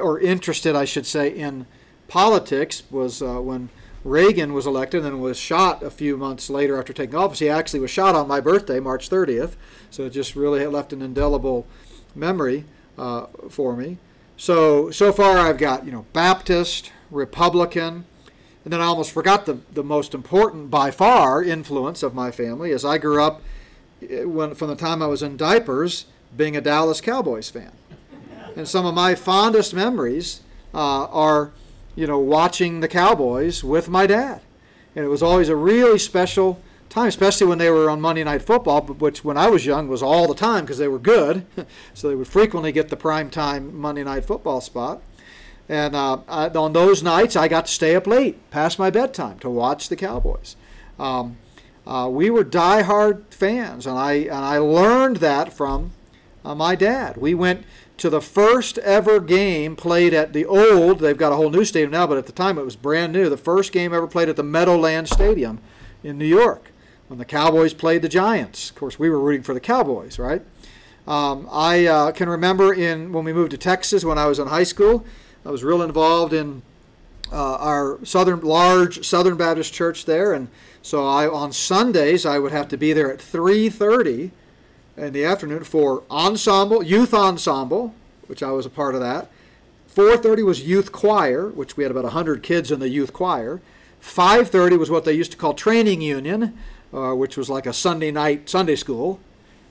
[0.00, 1.66] or interested, I should say, in
[2.08, 2.82] politics.
[2.90, 3.70] Was uh, when
[4.04, 7.40] Reagan was elected and was shot a few months later after taking office.
[7.40, 9.54] He actually was shot on my birthday, March 30th,
[9.90, 11.66] so it just really left an indelible
[12.14, 12.64] memory
[12.96, 13.98] uh, for me.
[14.36, 18.04] So so far I've got you know Baptist, Republican,
[18.64, 22.70] and then I almost forgot the the most important by far influence of my family
[22.70, 23.42] as I grew up
[24.08, 26.06] eh, when from the time I was in diapers
[26.36, 27.72] being a Dallas Cowboys fan,
[28.56, 30.40] and some of my fondest memories
[30.74, 31.52] uh, are
[31.94, 34.40] you know watching the Cowboys with my dad,
[34.94, 38.42] and it was always a really special time, especially when they were on Monday Night
[38.42, 41.44] Football, which when I was young was all the time because they were good.
[41.94, 45.02] so they would frequently get the prime time Monday Night Football spot.
[45.68, 49.38] And uh, I, on those nights, I got to stay up late past my bedtime
[49.40, 50.56] to watch the Cowboys.
[50.98, 51.36] Um,
[51.86, 55.92] uh, we were diehard fans, and I and I learned that from
[56.48, 57.18] uh, my dad.
[57.18, 57.64] We went
[57.98, 61.00] to the first ever game played at the old.
[61.00, 63.28] They've got a whole new stadium now, but at the time it was brand new.
[63.28, 65.60] The first game ever played at the Meadowlands Stadium
[66.02, 66.72] in New York
[67.08, 68.70] when the Cowboys played the Giants.
[68.70, 70.42] Of course, we were rooting for the Cowboys, right?
[71.06, 74.48] Um, I uh, can remember in when we moved to Texas when I was in
[74.48, 75.04] high school.
[75.44, 76.62] I was real involved in
[77.30, 80.48] uh, our southern large Southern Baptist church there, and
[80.80, 84.30] so I on Sundays I would have to be there at 3:30
[84.98, 87.94] in the afternoon for ensemble, youth ensemble,
[88.26, 89.30] which I was a part of that.
[89.94, 93.60] 4:30 was youth choir, which we had about 100 kids in the youth choir.
[94.00, 96.54] 5:30 was what they used to call training union,
[96.92, 99.20] uh, which was like a Sunday night Sunday school,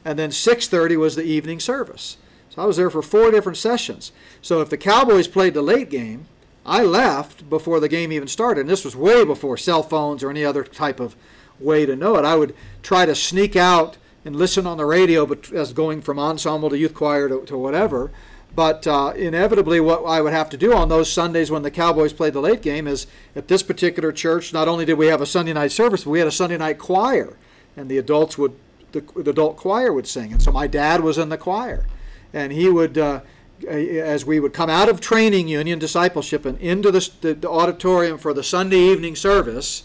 [0.03, 2.17] and then 6:30 was the evening service.
[2.49, 4.11] So I was there for four different sessions.
[4.41, 6.25] So if the Cowboys played the late game,
[6.65, 8.61] I left before the game even started.
[8.61, 11.15] And this was way before cell phones or any other type of
[11.59, 12.25] way to know it.
[12.25, 13.97] I would try to sneak out
[14.27, 17.57] and listen on the radio, but as going from ensemble to youth choir to, to
[17.57, 18.11] whatever.
[18.53, 22.11] But uh, inevitably, what I would have to do on those Sundays when the Cowboys
[22.11, 23.07] played the late game is
[23.37, 26.19] at this particular church, not only did we have a Sunday night service, but we
[26.19, 27.37] had a Sunday night choir,
[27.77, 28.53] and the adults would,
[28.91, 30.33] the, the adult choir would sing.
[30.33, 31.85] And so my dad was in the choir,
[32.33, 33.21] and he would, uh,
[33.65, 38.17] as we would come out of training union discipleship and into the, the, the auditorium
[38.17, 39.83] for the Sunday evening service,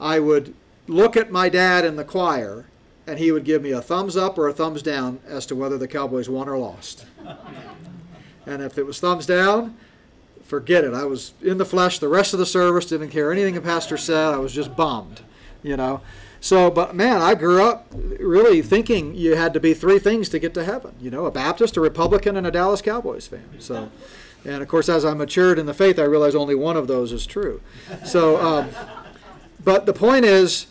[0.00, 0.54] I would
[0.86, 2.66] look at my dad in the choir,
[3.06, 5.78] and he would give me a thumbs up or a thumbs down as to whether
[5.78, 7.06] the Cowboys won or lost.
[8.46, 9.76] And if it was thumbs down,
[10.44, 10.94] forget it.
[10.94, 13.96] I was in the flesh the rest of the service, didn't care anything the pastor
[13.96, 14.34] said.
[14.34, 15.20] I was just bummed,
[15.62, 16.00] you know.
[16.40, 20.38] So, but man, I grew up really thinking you had to be three things to
[20.38, 20.94] get to heaven.
[21.00, 23.48] You know, a Baptist, a Republican, and a Dallas Cowboys fan.
[23.58, 23.90] So,
[24.44, 27.10] and of course, as I matured in the faith, I realized only one of those
[27.10, 27.60] is true.
[28.04, 28.68] So, um,
[29.64, 30.68] but the point is,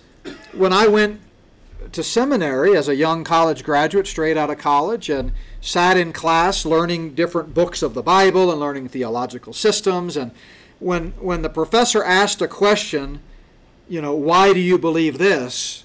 [0.54, 1.20] when I went
[1.92, 5.32] to seminary as a young college graduate, straight out of college, and
[5.62, 10.18] sat in class learning different books of the Bible and learning theological systems.
[10.18, 10.32] And
[10.80, 13.22] when when the professor asked a question,
[13.88, 15.84] you know, why do you believe this?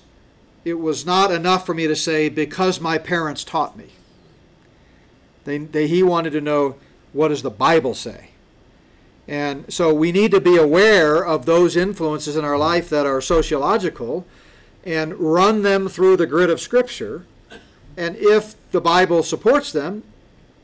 [0.64, 3.86] It was not enough for me to say because my parents taught me.
[5.44, 6.76] They, they, he wanted to know
[7.12, 8.30] what does the Bible say.
[9.26, 13.20] And so we need to be aware of those influences in our life that are
[13.20, 14.26] sociological
[14.84, 17.26] and run them through the grid of Scripture.
[17.96, 20.02] And if the Bible supports them,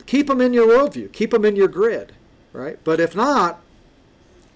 [0.07, 2.12] keep them in your worldview, keep them in your grid,
[2.53, 2.79] right?
[2.85, 3.61] But if not,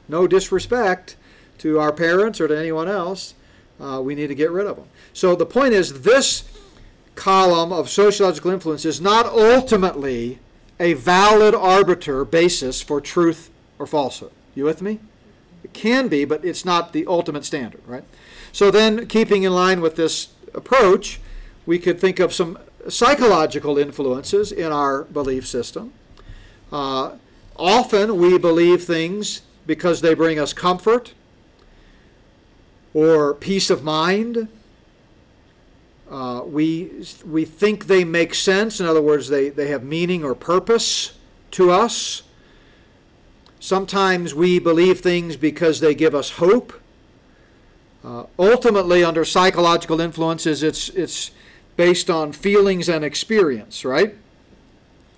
[0.08, 1.16] no disrespect
[1.58, 3.34] to our parents or to anyone else,
[3.80, 4.86] uh, we need to get rid of them.
[5.12, 6.44] So the point is, this
[7.14, 10.38] column of sociological influence is not ultimately
[10.78, 14.32] a valid arbiter basis for truth or falsehood.
[14.54, 15.00] You with me?
[15.62, 18.04] It can be, but it's not the ultimate standard, right?
[18.52, 21.20] So then, keeping in line with this approach,
[21.66, 25.92] we could think of some psychological influences in our belief system.
[26.72, 27.12] Uh,
[27.56, 31.14] often we believe things because they bring us comfort
[32.94, 34.48] or peace of mind.
[36.10, 38.80] Uh, we, we think they make sense.
[38.80, 41.12] In other words, they, they have meaning or purpose
[41.52, 42.22] to us.
[43.60, 46.72] Sometimes we believe things because they give us hope.
[48.02, 51.30] Uh, ultimately, under psychological influences, it's, it's
[51.76, 54.14] based on feelings and experience, right?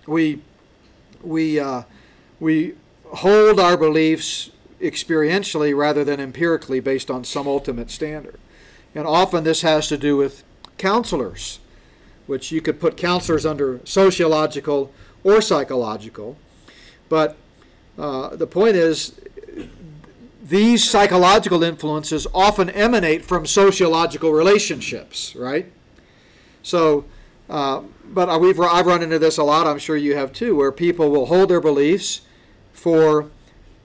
[0.06, 0.40] We,
[1.22, 1.82] we, uh,
[2.40, 2.74] we
[3.06, 8.38] hold our beliefs experientially rather than empirically based on some ultimate standard.
[8.94, 10.42] And often this has to do with
[10.76, 11.60] counselors,
[12.26, 16.36] which you could put counselors under sociological or psychological.
[17.08, 17.36] But
[17.96, 19.20] uh, the point is,
[20.52, 25.72] these psychological influences often emanate from sociological relationships, right?
[26.62, 27.06] So,
[27.48, 30.70] uh, but we've, I've run into this a lot, I'm sure you have too, where
[30.70, 32.20] people will hold their beliefs
[32.74, 33.30] for,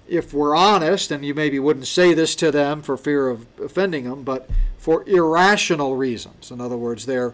[0.10, 4.04] if we're honest, and you maybe wouldn't say this to them for fear of offending
[4.04, 6.52] them, but for irrational reasons.
[6.52, 7.34] In other words, they're,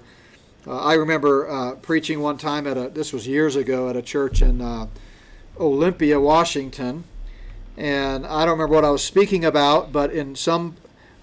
[0.68, 4.04] uh, I remember uh, preaching one time at a, this was years ago, at a
[4.04, 4.86] church in uh,
[5.60, 7.06] Olympia, Washington,
[7.78, 10.76] and I don't remember what I was speaking about, but in some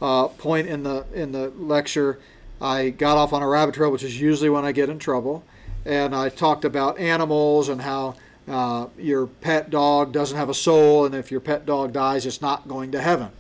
[0.02, 2.18] uh, point in the in the lecture,
[2.60, 5.44] I got off on a rabbit trail, which is usually when I get in trouble,
[5.84, 8.16] and I talked about animals and how
[8.48, 12.42] uh, your pet dog doesn't have a soul, and if your pet dog dies, it's
[12.42, 13.30] not going to heaven.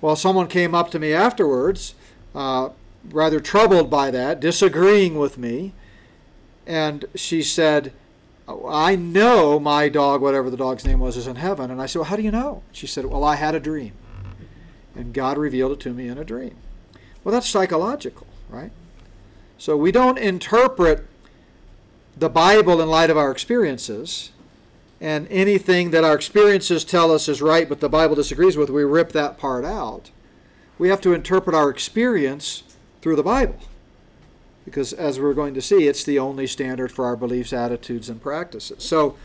[0.00, 1.94] Well, someone came up to me afterwards,
[2.34, 2.70] uh,
[3.10, 5.72] rather troubled by that, disagreeing with me,
[6.66, 7.92] and she said,
[8.46, 11.70] I know my dog, whatever the dog's name was, is in heaven.
[11.70, 12.62] And I said, Well, how do you know?
[12.72, 13.92] She said, Well, I had a dream.
[14.94, 16.56] And God revealed it to me in a dream.
[17.22, 18.70] Well, that's psychological, right?
[19.56, 21.06] So we don't interpret
[22.16, 24.30] the Bible in light of our experiences.
[25.00, 28.84] And anything that our experiences tell us is right, but the Bible disagrees with, we
[28.84, 30.10] rip that part out.
[30.78, 32.62] We have to interpret our experience
[33.00, 33.58] through the Bible
[34.64, 38.22] because as we're going to see, it's the only standard for our beliefs, attitudes, and
[38.22, 38.82] practices.
[38.82, 39.16] So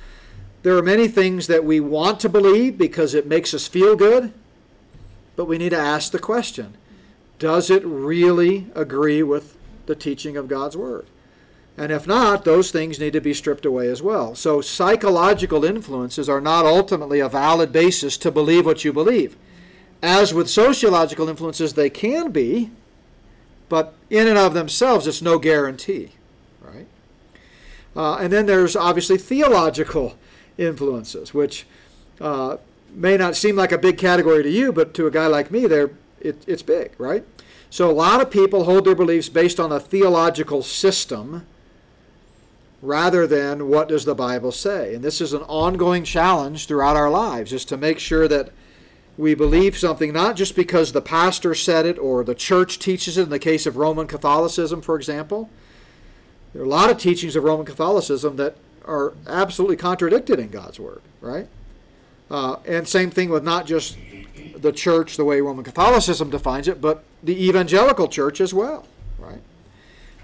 [0.64, 4.34] there are many things that we want to believe because it makes us feel good,
[5.36, 6.76] but we need to ask the question
[7.40, 11.06] does it really agree with the teaching of God's Word?
[11.78, 14.36] And if not, those things need to be stripped away as well.
[14.36, 19.38] So psychological influences are not ultimately a valid basis to believe what you believe.
[20.04, 22.72] As with sociological influences, they can be,
[23.70, 26.12] but in and of themselves, it's no guarantee,
[26.62, 26.88] right?
[27.96, 30.18] Uh, and then there's obviously theological
[30.58, 31.66] influences, which
[32.20, 32.58] uh,
[32.94, 35.68] may not seem like a big category to you, but to a guy like me,
[35.68, 37.24] they're, it, it's big, right?
[37.70, 41.46] So a lot of people hold their beliefs based on a theological system
[42.82, 44.96] rather than what does the Bible say.
[44.96, 48.52] And this is an ongoing challenge throughout our lives, is to make sure that
[49.20, 53.24] we believe something not just because the pastor said it or the church teaches it
[53.24, 55.50] in the case of Roman Catholicism, for example.
[56.54, 58.56] There are a lot of teachings of Roman Catholicism that
[58.86, 61.50] are absolutely contradicted in God's Word, right?
[62.32, 63.98] Uh, and same thing with not just
[64.56, 69.42] the church the way Roman Catholicism defines it, but the evangelical church as well, right?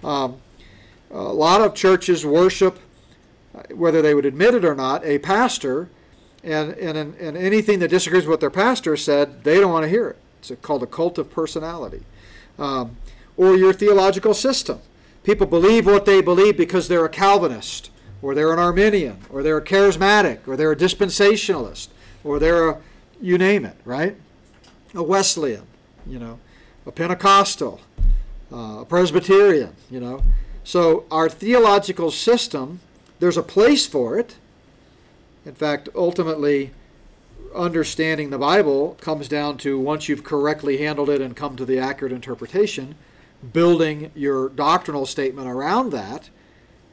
[0.06, 0.38] Um,
[1.12, 2.80] a lot of churches worship,
[3.74, 5.90] whether they would admit it or not, a pastor
[6.46, 9.90] And, and, and anything that disagrees with what their pastor said, they don't want to
[9.90, 10.18] hear it.
[10.40, 12.04] It's called a cult of personality.
[12.60, 12.98] Um,
[13.36, 14.80] or your theological system.
[15.24, 17.90] People believe what they believe because they're a Calvinist,
[18.22, 21.88] or they're an Arminian, or they're a charismatic, or they're a dispensationalist,
[22.24, 22.78] or they're a,
[23.20, 24.16] you name it, right?
[24.94, 25.66] A Wesleyan,
[26.06, 26.40] you know,
[26.86, 27.82] a Pentecostal,
[28.52, 30.22] uh, a Presbyterian, you know.
[30.64, 32.80] So our theological system,
[33.20, 34.36] there's a place for it.
[35.46, 36.72] In fact, ultimately,
[37.54, 41.80] understanding the Bible comes down to once you've correctly handled it and come to the
[41.80, 42.96] accurate interpretation,
[43.54, 46.30] building your doctrinal statement around that.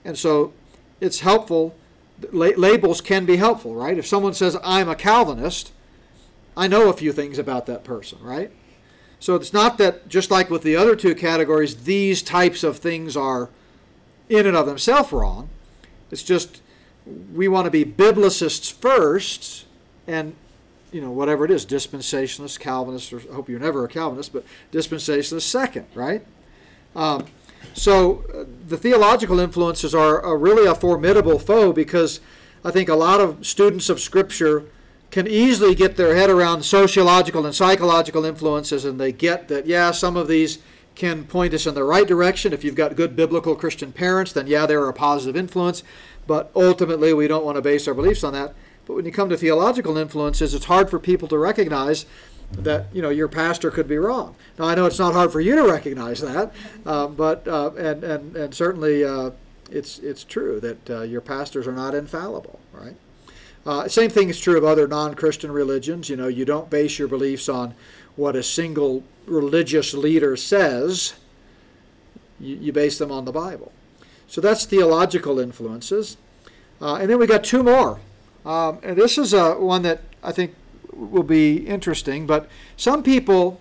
[0.05, 0.53] And so
[1.00, 1.74] it's helpful.
[2.30, 3.96] La- labels can be helpful, right?
[3.96, 5.72] If someone says, I'm a Calvinist,
[6.57, 8.53] I know a few things about that person, right?
[9.18, 13.16] So it's not that, just like with the other two categories, these types of things
[13.16, 13.48] are
[14.28, 15.48] in and of themselves wrong.
[16.11, 16.61] It's just
[17.34, 19.66] we want to be biblicists first
[20.07, 20.34] and
[20.92, 24.44] you know, whatever it is, dispensationalist, Calvinist, or I hope you're never a Calvinist, but
[24.70, 26.24] dispensationalist second, right?
[26.94, 27.26] Um,
[27.72, 32.20] so uh, the theological influences are, are really a formidable foe because
[32.62, 34.64] I think a lot of students of Scripture
[35.11, 39.90] can easily get their head around sociological and psychological influences, and they get that, yeah,
[39.90, 40.59] some of these
[40.94, 42.53] can point us in the right direction.
[42.53, 45.82] If you've got good biblical Christian parents, then yeah, they're a positive influence,
[46.27, 48.55] but ultimately we don't want to base our beliefs on that.
[48.87, 52.07] But when you come to theological influences, it's hard for people to recognize
[52.53, 54.35] that you know your pastor could be wrong.
[54.59, 56.53] Now I know it's not hard for you to recognize that,
[56.85, 59.31] uh, but uh, and and and certainly uh,
[59.70, 62.97] it's it's true that uh, your pastors are not infallible, right?
[63.64, 66.09] Uh, same thing is true of other non-Christian religions.
[66.09, 67.75] You know, you don't base your beliefs on
[68.16, 71.14] what a single religious leader says.
[72.41, 73.73] You, you base them on the Bible.
[74.33, 76.16] So that's theological influences,
[76.80, 78.01] uh, and then we got two more.
[78.47, 80.55] Um, and this is a, one that I think
[80.91, 83.61] will be interesting, but some people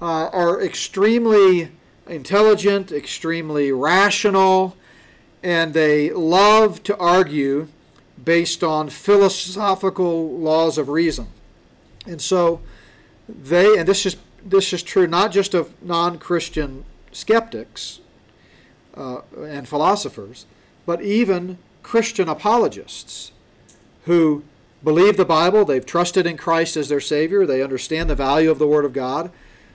[0.00, 1.72] uh, are extremely
[2.06, 4.78] intelligent, extremely rational,
[5.42, 7.68] and they love to argue
[8.24, 11.26] based on philosophical laws of reason.
[12.06, 12.62] And so
[13.28, 18.00] they, and this is, this is true not just of non Christian skeptics
[18.96, 20.46] uh, and philosophers,
[20.86, 23.32] but even Christian apologists
[24.04, 24.42] who
[24.84, 28.58] believe the Bible, they've trusted in Christ as their Savior, they understand the value of
[28.58, 29.30] the Word of God,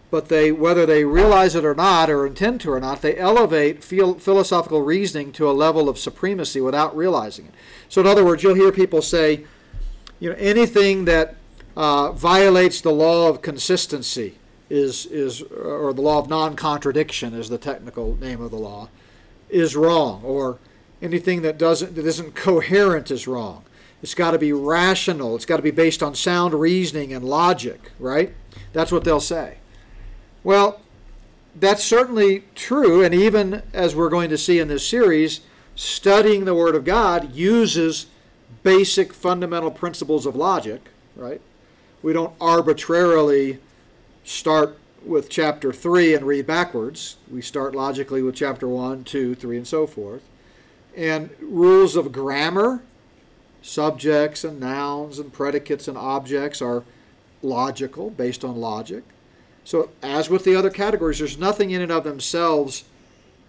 [0.09, 3.83] but they, whether they realize it or not, or intend to or not, they elevate
[3.83, 7.53] philosophical reasoning to a level of supremacy without realizing it.
[7.89, 9.45] So, in other words, you'll hear people say,
[10.19, 11.35] you know, anything that
[11.75, 14.35] uh, violates the law of consistency
[14.69, 18.89] is, is, or the law of non-contradiction is the technical name of the law,
[19.49, 20.59] is wrong, or
[21.01, 23.63] anything that doesn't that isn't coherent is wrong.
[24.01, 25.35] It's got to be rational.
[25.35, 28.33] It's got to be based on sound reasoning and logic, right?
[28.73, 29.57] That's what they'll say.
[30.43, 30.81] Well,
[31.55, 35.41] that's certainly true, and even as we're going to see in this series,
[35.75, 38.07] studying the Word of God uses
[38.61, 40.81] basic fundamental principles of logic,
[41.15, 41.41] right?
[42.03, 43.59] We don't arbitrarily
[44.23, 44.77] start
[45.07, 47.17] with chapter 3 and read backwards.
[47.31, 50.23] We start logically with chapter 1, 2, 3, and so forth.
[50.95, 52.83] And rules of grammar
[53.61, 56.83] subjects and nouns and predicates and objects are
[57.41, 59.03] logical, based on logic.
[59.63, 62.85] So, as with the other categories, there's nothing in and of themselves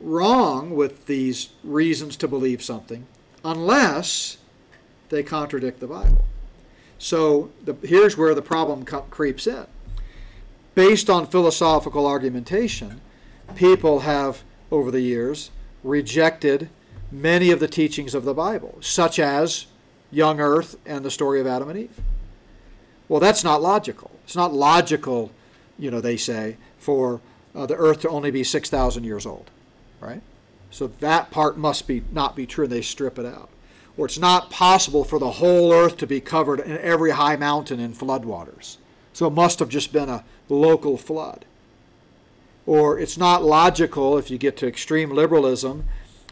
[0.01, 3.07] wrong with these reasons to believe something
[3.45, 4.39] unless
[5.09, 6.25] they contradict the Bible.
[6.99, 9.67] So, the, here's where the problem co- creeps in.
[10.79, 13.01] Based on philosophical argumentation,
[13.57, 15.51] people have, over the years,
[15.83, 16.71] rejected
[17.11, 19.67] many of the teachings of the Bible, such as
[20.13, 22.01] young earth and the story of Adam and Eve.
[23.09, 24.13] Well, that's not logical.
[24.23, 25.33] It's not logical,
[25.81, 27.21] you know, they say, for
[27.57, 29.51] uh, the earth to only be 6,000 years old,
[29.99, 30.23] right?
[30.71, 33.51] So that part must be not be true, and they strip it out.
[33.97, 37.81] Or it's not possible for the whole earth to be covered in every high mountain
[37.81, 38.77] in floodwaters.
[39.13, 41.45] So it must have just been a local flood.
[42.67, 45.85] Or it's not logical if you get to extreme liberalism,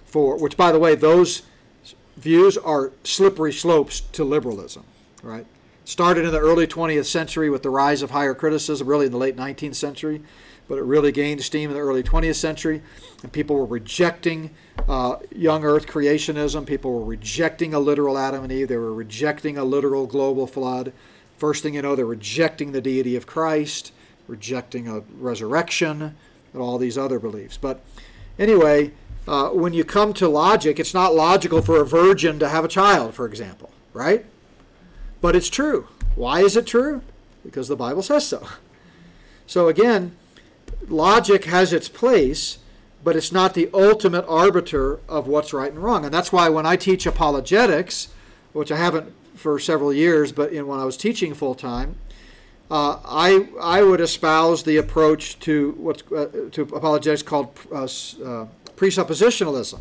[0.04, 1.42] for which, by the way, those
[2.16, 4.84] views are slippery slopes to liberalism,
[5.22, 5.46] right?
[5.84, 9.18] Started in the early 20th century with the rise of higher criticism, really in the
[9.18, 10.22] late 19th century,
[10.68, 12.82] but it really gained steam in the early 20th century,
[13.22, 14.50] and people were rejecting
[14.88, 16.66] uh, young earth creationism.
[16.66, 18.68] People were rejecting a literal Adam and Eve.
[18.68, 20.92] They were rejecting a literal global flood.
[21.38, 23.92] First thing you know, they're rejecting the deity of Christ,
[24.28, 26.16] rejecting a resurrection,
[26.52, 27.56] and all these other beliefs.
[27.56, 27.82] But
[28.38, 28.92] anyway,
[29.28, 32.68] uh, when you come to logic, it's not logical for a virgin to have a
[32.68, 34.24] child, for example, right?
[35.20, 35.88] but it's true.
[36.14, 37.02] Why is it true?
[37.44, 38.46] Because the Bible says so.
[39.46, 40.16] So again,
[40.88, 42.58] logic has its place,
[43.02, 46.04] but it's not the ultimate arbiter of what's right and wrong.
[46.04, 48.08] And that's why when I teach apologetics,
[48.52, 51.96] which I haven't for several years, but in, when I was teaching full time,
[52.70, 58.46] uh, I I would espouse the approach to what's uh, to apologetics called uh, uh,
[58.76, 59.80] presuppositionalism,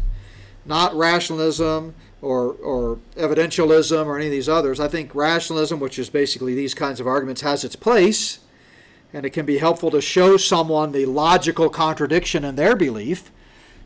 [0.66, 4.80] not rationalism or or evidentialism or any of these others.
[4.80, 8.40] I think rationalism, which is basically these kinds of arguments, has its place,
[9.12, 13.32] and it can be helpful to show someone the logical contradiction in their belief,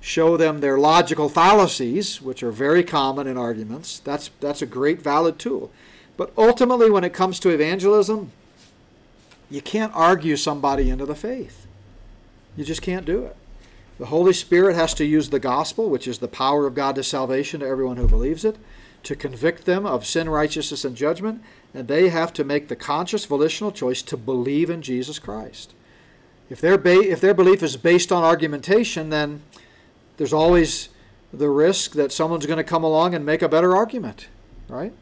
[0.02, 4.00] show them their logical fallacies, which are very common in arguments.
[4.00, 5.72] That's that's a great valid tool.
[6.18, 8.34] But ultimately, when it comes to evangelism,
[9.50, 11.68] you can't argue somebody into the faith.
[12.56, 13.36] You just can't do it.
[14.00, 17.04] The Holy Spirit has to use the gospel, which is the power of God to
[17.04, 18.58] salvation to everyone who believes it,
[19.04, 21.42] to convict them of sin, righteousness, and judgment,
[21.74, 25.74] and they have to make the conscious volitional choice to believe in Jesus Christ.
[26.50, 29.42] If their, ba- if their belief is based on argumentation, then
[30.18, 30.90] there's always
[31.32, 34.28] the risk that someone's going to come along and make a better argument,
[34.68, 34.94] right?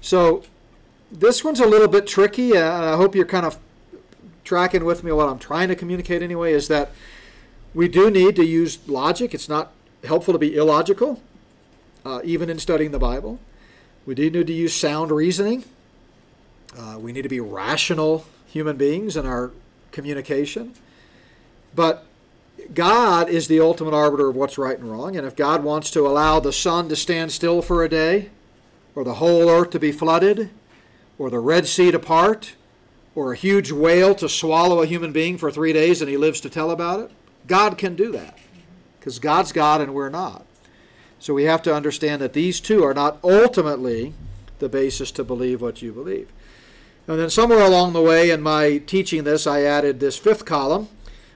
[0.00, 0.42] So
[1.10, 3.58] this one's a little bit tricky, and I hope you're kind of
[4.44, 5.12] tracking with me.
[5.12, 6.90] What I'm trying to communicate anyway is that
[7.74, 9.34] we do need to use logic.
[9.34, 9.72] It's not
[10.04, 11.20] helpful to be illogical,
[12.04, 13.38] uh, even in studying the Bible.
[14.04, 15.64] We do need to use sound reasoning.
[16.76, 19.50] Uh, we need to be rational human beings in our
[19.90, 20.74] communication.
[21.74, 22.04] But
[22.74, 25.16] God is the ultimate arbiter of what's right and wrong.
[25.16, 28.30] And if God wants to allow the sun to stand still for a day,
[28.94, 30.50] or the whole earth to be flooded,
[31.18, 32.54] or the Red Sea to part,
[33.14, 36.40] or a huge whale to swallow a human being for three days and he lives
[36.42, 37.10] to tell about it,
[37.46, 38.38] God can do that.
[38.98, 40.44] Because God's God and we're not.
[41.18, 44.12] So we have to understand that these two are not ultimately
[44.58, 46.30] the basis to believe what you believe.
[47.08, 50.88] And then somewhere along the way in my teaching this, I added this fifth column,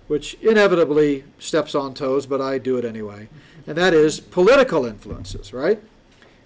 [0.09, 3.29] which inevitably steps on toes, but I do it anyway.
[3.67, 5.81] And that is political influences, right?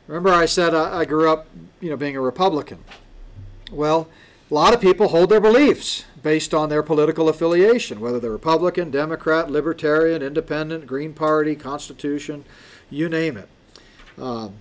[0.07, 1.47] Remember I said I, grew up,
[1.81, 2.85] you know, being a Republican.
[3.75, 4.09] Well,
[4.51, 8.91] a lot of people hold their beliefs based on their political affiliation, whether they're Republican,
[8.91, 12.45] Democrat, Libertarian, Independent, Green Party, Constitution,
[12.89, 13.49] you name it.
[14.17, 14.55] Um,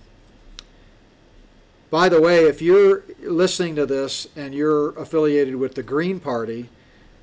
[1.90, 6.68] by the way, if you're listening to this and you're affiliated with the Green Party,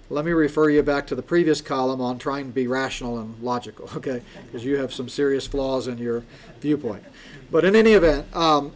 [0.09, 3.37] let me refer you back to the previous column on trying to be rational and
[3.41, 4.21] logical, okay?
[4.45, 6.23] Because you have some serious flaws in your
[6.61, 7.03] viewpoint.
[7.51, 8.71] But in any event, um,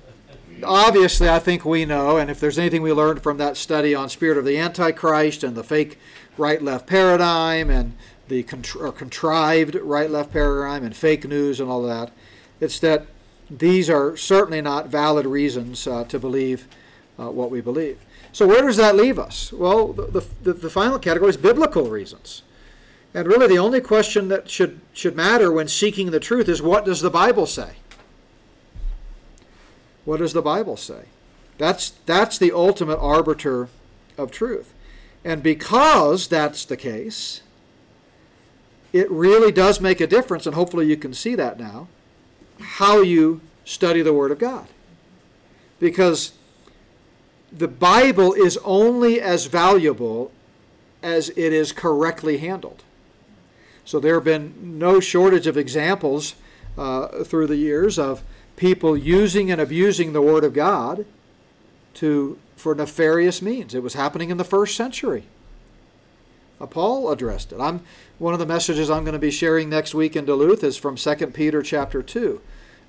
[0.65, 4.09] obviously, I think we know, and if there's anything we learned from that study on
[4.09, 5.99] spirit of the Antichrist and the fake
[6.37, 7.93] right-left paradigm and
[8.27, 12.11] the contr- contrived right-left paradigm and fake news and all that,
[12.59, 13.05] it's that
[13.49, 16.67] these are certainly not valid reasons uh, to believe
[17.19, 17.99] uh, what we believe.
[18.31, 19.53] So where does that leave us?
[19.53, 22.41] Well, the, the, the final category is biblical reasons.
[23.13, 26.83] And really the only question that should, should matter when seeking the truth is what
[26.83, 27.75] does the Bible say?
[30.05, 31.05] What does the Bible say?
[31.57, 33.69] That's, that's the ultimate arbiter
[34.17, 34.73] of truth.
[35.23, 37.41] And because that's the case,
[38.93, 41.87] it really does make a difference, and hopefully you can see that now,
[42.59, 44.67] how you study the Word of God.
[45.79, 46.33] Because
[47.51, 50.31] the Bible is only as valuable
[51.01, 52.83] as it is correctly handled.
[53.83, 56.35] So there have been no shortage of examples
[56.77, 58.23] uh, through the years of
[58.55, 61.05] people using and abusing the Word of God
[61.95, 63.75] to for nefarious means.
[63.75, 65.25] It was happening in the first century.
[66.69, 67.59] Paul addressed it.
[67.59, 67.81] I'm
[68.17, 70.95] one of the messages I'm going to be sharing next week in Duluth is from
[70.95, 72.41] 2 Peter chapter 2.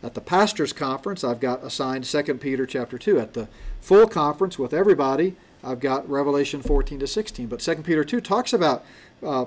[0.02, 3.18] At the pastors conference, I've got assigned 2 Peter chapter 2.
[3.18, 3.48] At the
[3.80, 7.48] full conference with everybody, I've got Revelation 14 to 16.
[7.48, 8.84] But 2 Peter 2 talks about
[9.22, 9.46] uh,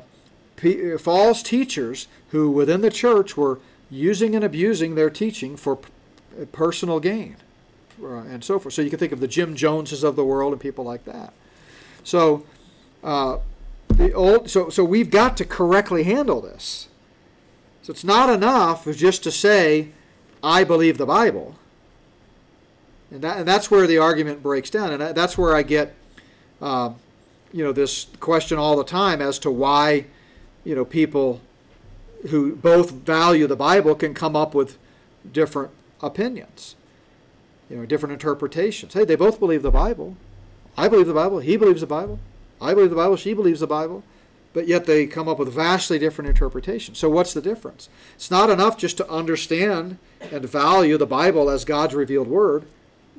[0.99, 3.59] false teachers who within the church were
[3.89, 5.79] using and abusing their teaching for
[6.51, 7.37] personal gain
[8.03, 8.73] uh, and so forth.
[8.73, 11.33] So you can think of the Jim Joneses of the world and people like that.
[12.03, 12.45] So
[13.03, 13.39] uh,
[13.89, 16.87] the old so so we've got to correctly handle this.
[17.81, 19.89] So it's not enough just to say,
[20.43, 21.55] "I believe the Bible,"
[23.11, 25.95] and that and that's where the argument breaks down, and that's where I get,
[26.61, 26.91] uh,
[27.51, 30.05] you know, this question all the time as to why,
[30.63, 31.41] you know, people
[32.29, 34.77] who both value the Bible can come up with
[35.31, 35.71] different
[36.01, 36.75] opinions,
[37.69, 38.93] you know, different interpretations.
[38.93, 40.17] Hey, they both believe the Bible.
[40.77, 41.39] I believe the Bible.
[41.39, 42.19] He believes the Bible.
[42.61, 44.03] I believe the Bible, she believes the Bible,
[44.53, 46.97] but yet they come up with vastly different interpretations.
[46.97, 47.89] So, what's the difference?
[48.15, 52.65] It's not enough just to understand and value the Bible as God's revealed word.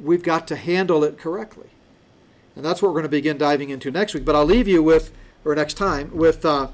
[0.00, 1.68] we've got to handle it correctly.
[2.56, 4.24] And that's what we're going to begin diving into next week.
[4.24, 5.12] But I'll leave you with,
[5.44, 6.68] or next time, with, uh,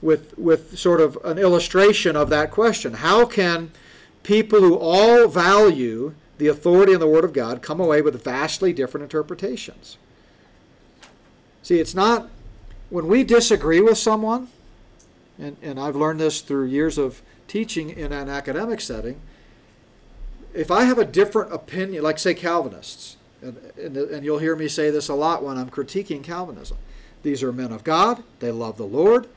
[0.00, 2.94] with, with sort of an illustration of that question.
[2.94, 3.72] How can
[4.22, 8.72] people who all value the authority and the Word of God come away with vastly
[8.72, 9.96] different interpretations?
[11.62, 12.28] See, it's not
[12.90, 14.48] when we disagree with someone,
[15.38, 19.20] and, and I've learned this through years of teaching in an academic setting.
[20.52, 24.68] If I have a different opinion, like say Calvinists, and, and, and you'll hear me
[24.68, 26.76] say this a lot when I'm critiquing Calvinism.
[27.22, 29.28] These are men of God, they love the Lord,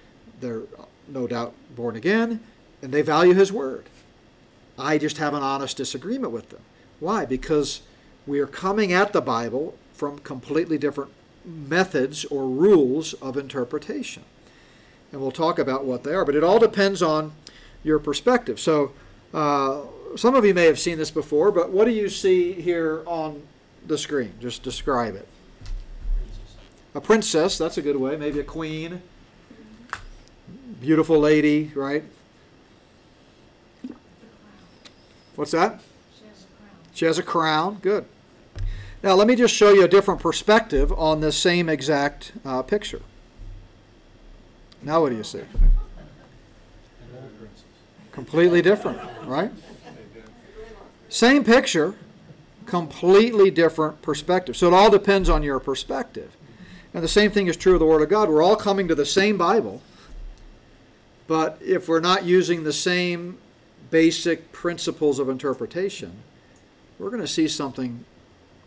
[0.41, 0.63] they're
[1.07, 2.39] no doubt born again,
[2.81, 3.85] and they value His Word.
[4.77, 6.61] I just have an honest disagreement with them.
[6.99, 7.25] Why?
[7.25, 7.81] Because
[8.27, 11.11] we are coming at the Bible from completely different
[11.45, 14.23] methods or rules of interpretation.
[15.11, 17.33] And we'll talk about what they are, but it all depends on
[17.83, 18.59] your perspective.
[18.59, 18.91] So,
[19.33, 19.81] uh,
[20.15, 23.43] some of you may have seen this before, but what do you see here on
[23.85, 24.33] the screen?
[24.39, 25.27] Just describe it.
[26.95, 28.15] A princess, that's a good way.
[28.15, 29.01] Maybe a queen.
[30.79, 32.03] Beautiful lady, right?
[33.83, 35.24] The crown.
[35.35, 35.81] What's that?
[36.17, 36.93] She has a crown.
[36.93, 37.77] She has a crown.
[37.81, 38.05] Good.
[39.03, 43.01] Now, let me just show you a different perspective on this same exact uh, picture.
[44.81, 45.41] Now, what do you see?
[48.11, 49.51] Completely different, right?
[51.09, 51.95] Same picture,
[52.65, 54.55] completely different perspective.
[54.55, 56.35] So it all depends on your perspective.
[56.93, 58.29] And the same thing is true of the Word of God.
[58.29, 59.81] We're all coming to the same Bible,
[61.27, 63.37] but if we're not using the same
[63.89, 66.23] basic principles of interpretation,
[66.99, 68.05] we're going to see something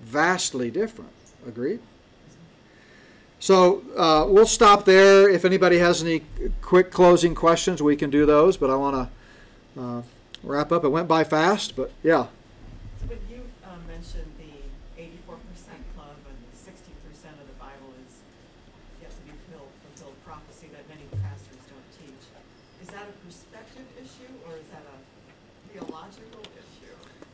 [0.01, 1.11] vastly different.
[1.47, 1.81] Agreed?
[3.41, 5.29] So uh, we'll stop there.
[5.29, 6.23] If anybody has any
[6.61, 8.57] quick closing questions, we can do those.
[8.57, 9.11] But I want
[9.77, 10.03] to uh,
[10.43, 10.85] wrap up.
[10.85, 12.27] It went by fast, but yeah.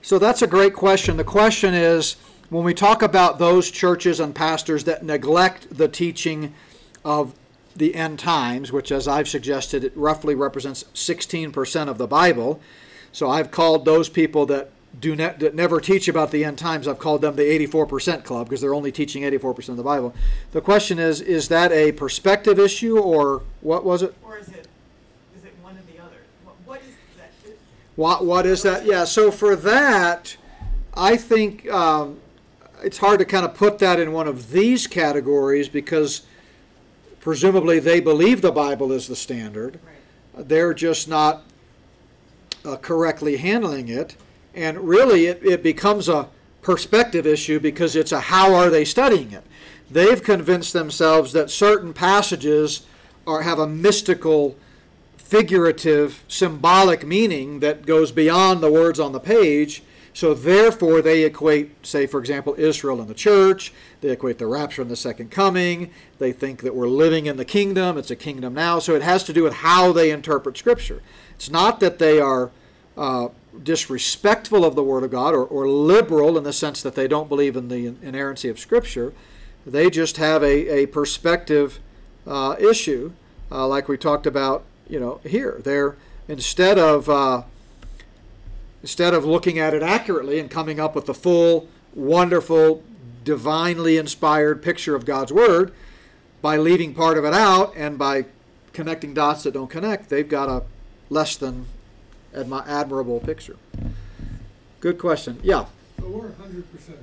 [0.05, 1.17] So that's a great question.
[1.17, 2.17] The question is
[2.51, 6.53] when we talk about those churches and pastors that neglect the teaching
[7.07, 7.35] of
[7.75, 12.61] the end times, which, as I've suggested, it roughly represents 16% of the Bible.
[13.13, 16.87] So I've called those people that do ne- that never teach about the end times.
[16.87, 20.15] I've called them the 84% club because they're only teaching 84% of the Bible.
[20.53, 24.15] The question is: Is that a perspective issue, or what was it?
[24.23, 24.69] Or is it,
[25.35, 26.19] is it one or the other?
[26.45, 27.33] What, what is that?
[27.49, 27.59] It-
[27.97, 28.85] What what is that?
[28.85, 29.05] Yeah.
[29.05, 30.37] So for that,
[30.95, 32.21] I think um,
[32.83, 36.23] it's hard to kind of put that in one of these categories because
[37.21, 39.79] presumably they believe the Bible is the standard.
[39.85, 40.49] Right.
[40.49, 41.45] They're just not
[42.65, 44.17] uh, correctly handling it,
[44.55, 46.29] and really it, it becomes a
[46.63, 49.45] perspective issue because it's a how are they studying it.
[49.91, 52.87] They've convinced themselves that certain passages
[53.27, 54.57] are have a mystical
[55.25, 59.83] figurative, symbolic meaning that goes beyond the words on the page.
[60.13, 63.73] So therefore, they equate, say, for example, Israel and the church.
[64.01, 65.91] They equate the rapture and the second coming.
[66.19, 67.99] They think that we're living in the kingdom.
[67.99, 68.79] It's a kingdom now.
[68.79, 71.03] So it has to do with how they interpret Scripture.
[71.35, 72.53] It's not that they are
[72.97, 73.29] uh,
[73.61, 77.29] disrespectful of the Word of God or, or liberal in the sense that they don't
[77.29, 79.13] believe in the inerrancy of Scripture.
[79.67, 81.81] They just have a, a perspective
[82.27, 83.13] uh, issue,
[83.51, 85.61] uh, like we talked about, you know, here.
[85.63, 85.97] They're
[86.29, 87.43] instead of uh,
[88.83, 92.83] instead of looking at it accurately and coming up with the full, wonderful,
[93.25, 95.73] divinely inspired picture of God's Word,
[96.43, 98.27] by leaving part of it out and by
[98.75, 100.63] connecting dots that don't connect, they've got a
[101.09, 101.67] less than
[102.35, 103.57] admi- admirable picture.
[104.81, 105.41] Good question.
[105.43, 105.67] Yeah.
[105.99, 106.99] So we're hundred percent.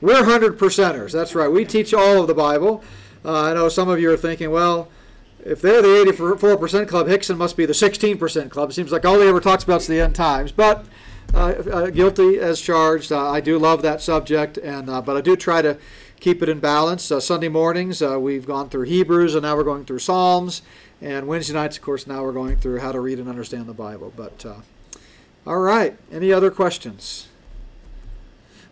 [0.00, 1.12] We're hundred percenters.
[1.12, 1.46] That's right.
[1.48, 2.82] We teach all of the Bible.
[3.24, 4.88] Uh, I know some of you are thinking, well,
[5.44, 8.70] if they're the eighty-four percent club, Hickson must be the sixteen percent club.
[8.70, 10.52] It seems like all he ever talks about is the end times.
[10.52, 10.86] But
[11.34, 13.10] uh, uh, guilty as charged.
[13.10, 15.78] Uh, I do love that subject, and uh, but I do try to
[16.20, 17.10] keep it in balance.
[17.10, 20.62] Uh, Sunday mornings uh, we've gone through Hebrews, and now we're going through Psalms.
[21.00, 23.74] And Wednesday nights, of course, now we're going through how to read and understand the
[23.74, 24.12] Bible.
[24.14, 24.44] But
[25.46, 27.28] all right, any other questions?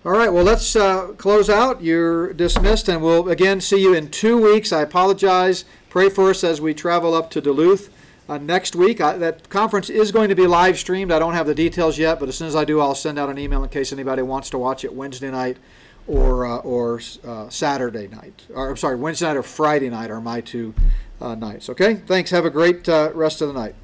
[0.04, 0.72] All right, well, let's
[1.16, 1.82] close out.
[1.82, 4.72] You're dismissed, and we'll again see you in two weeks.
[4.72, 5.64] I apologize.
[5.90, 7.90] Pray for us as we travel up to Duluth
[8.28, 9.00] uh, next week.
[9.00, 11.10] I, that conference is going to be live streamed.
[11.10, 13.28] I don't have the details yet, but as soon as I do, I'll send out
[13.28, 15.56] an email in case anybody wants to watch it Wednesday night
[16.06, 18.46] or uh, or uh, Saturday night.
[18.54, 20.74] Or I'm sorry, Wednesday night or Friday night are my two
[21.20, 21.68] uh, nights.
[21.68, 22.30] Okay, thanks.
[22.30, 23.74] Have a great uh, rest of the night.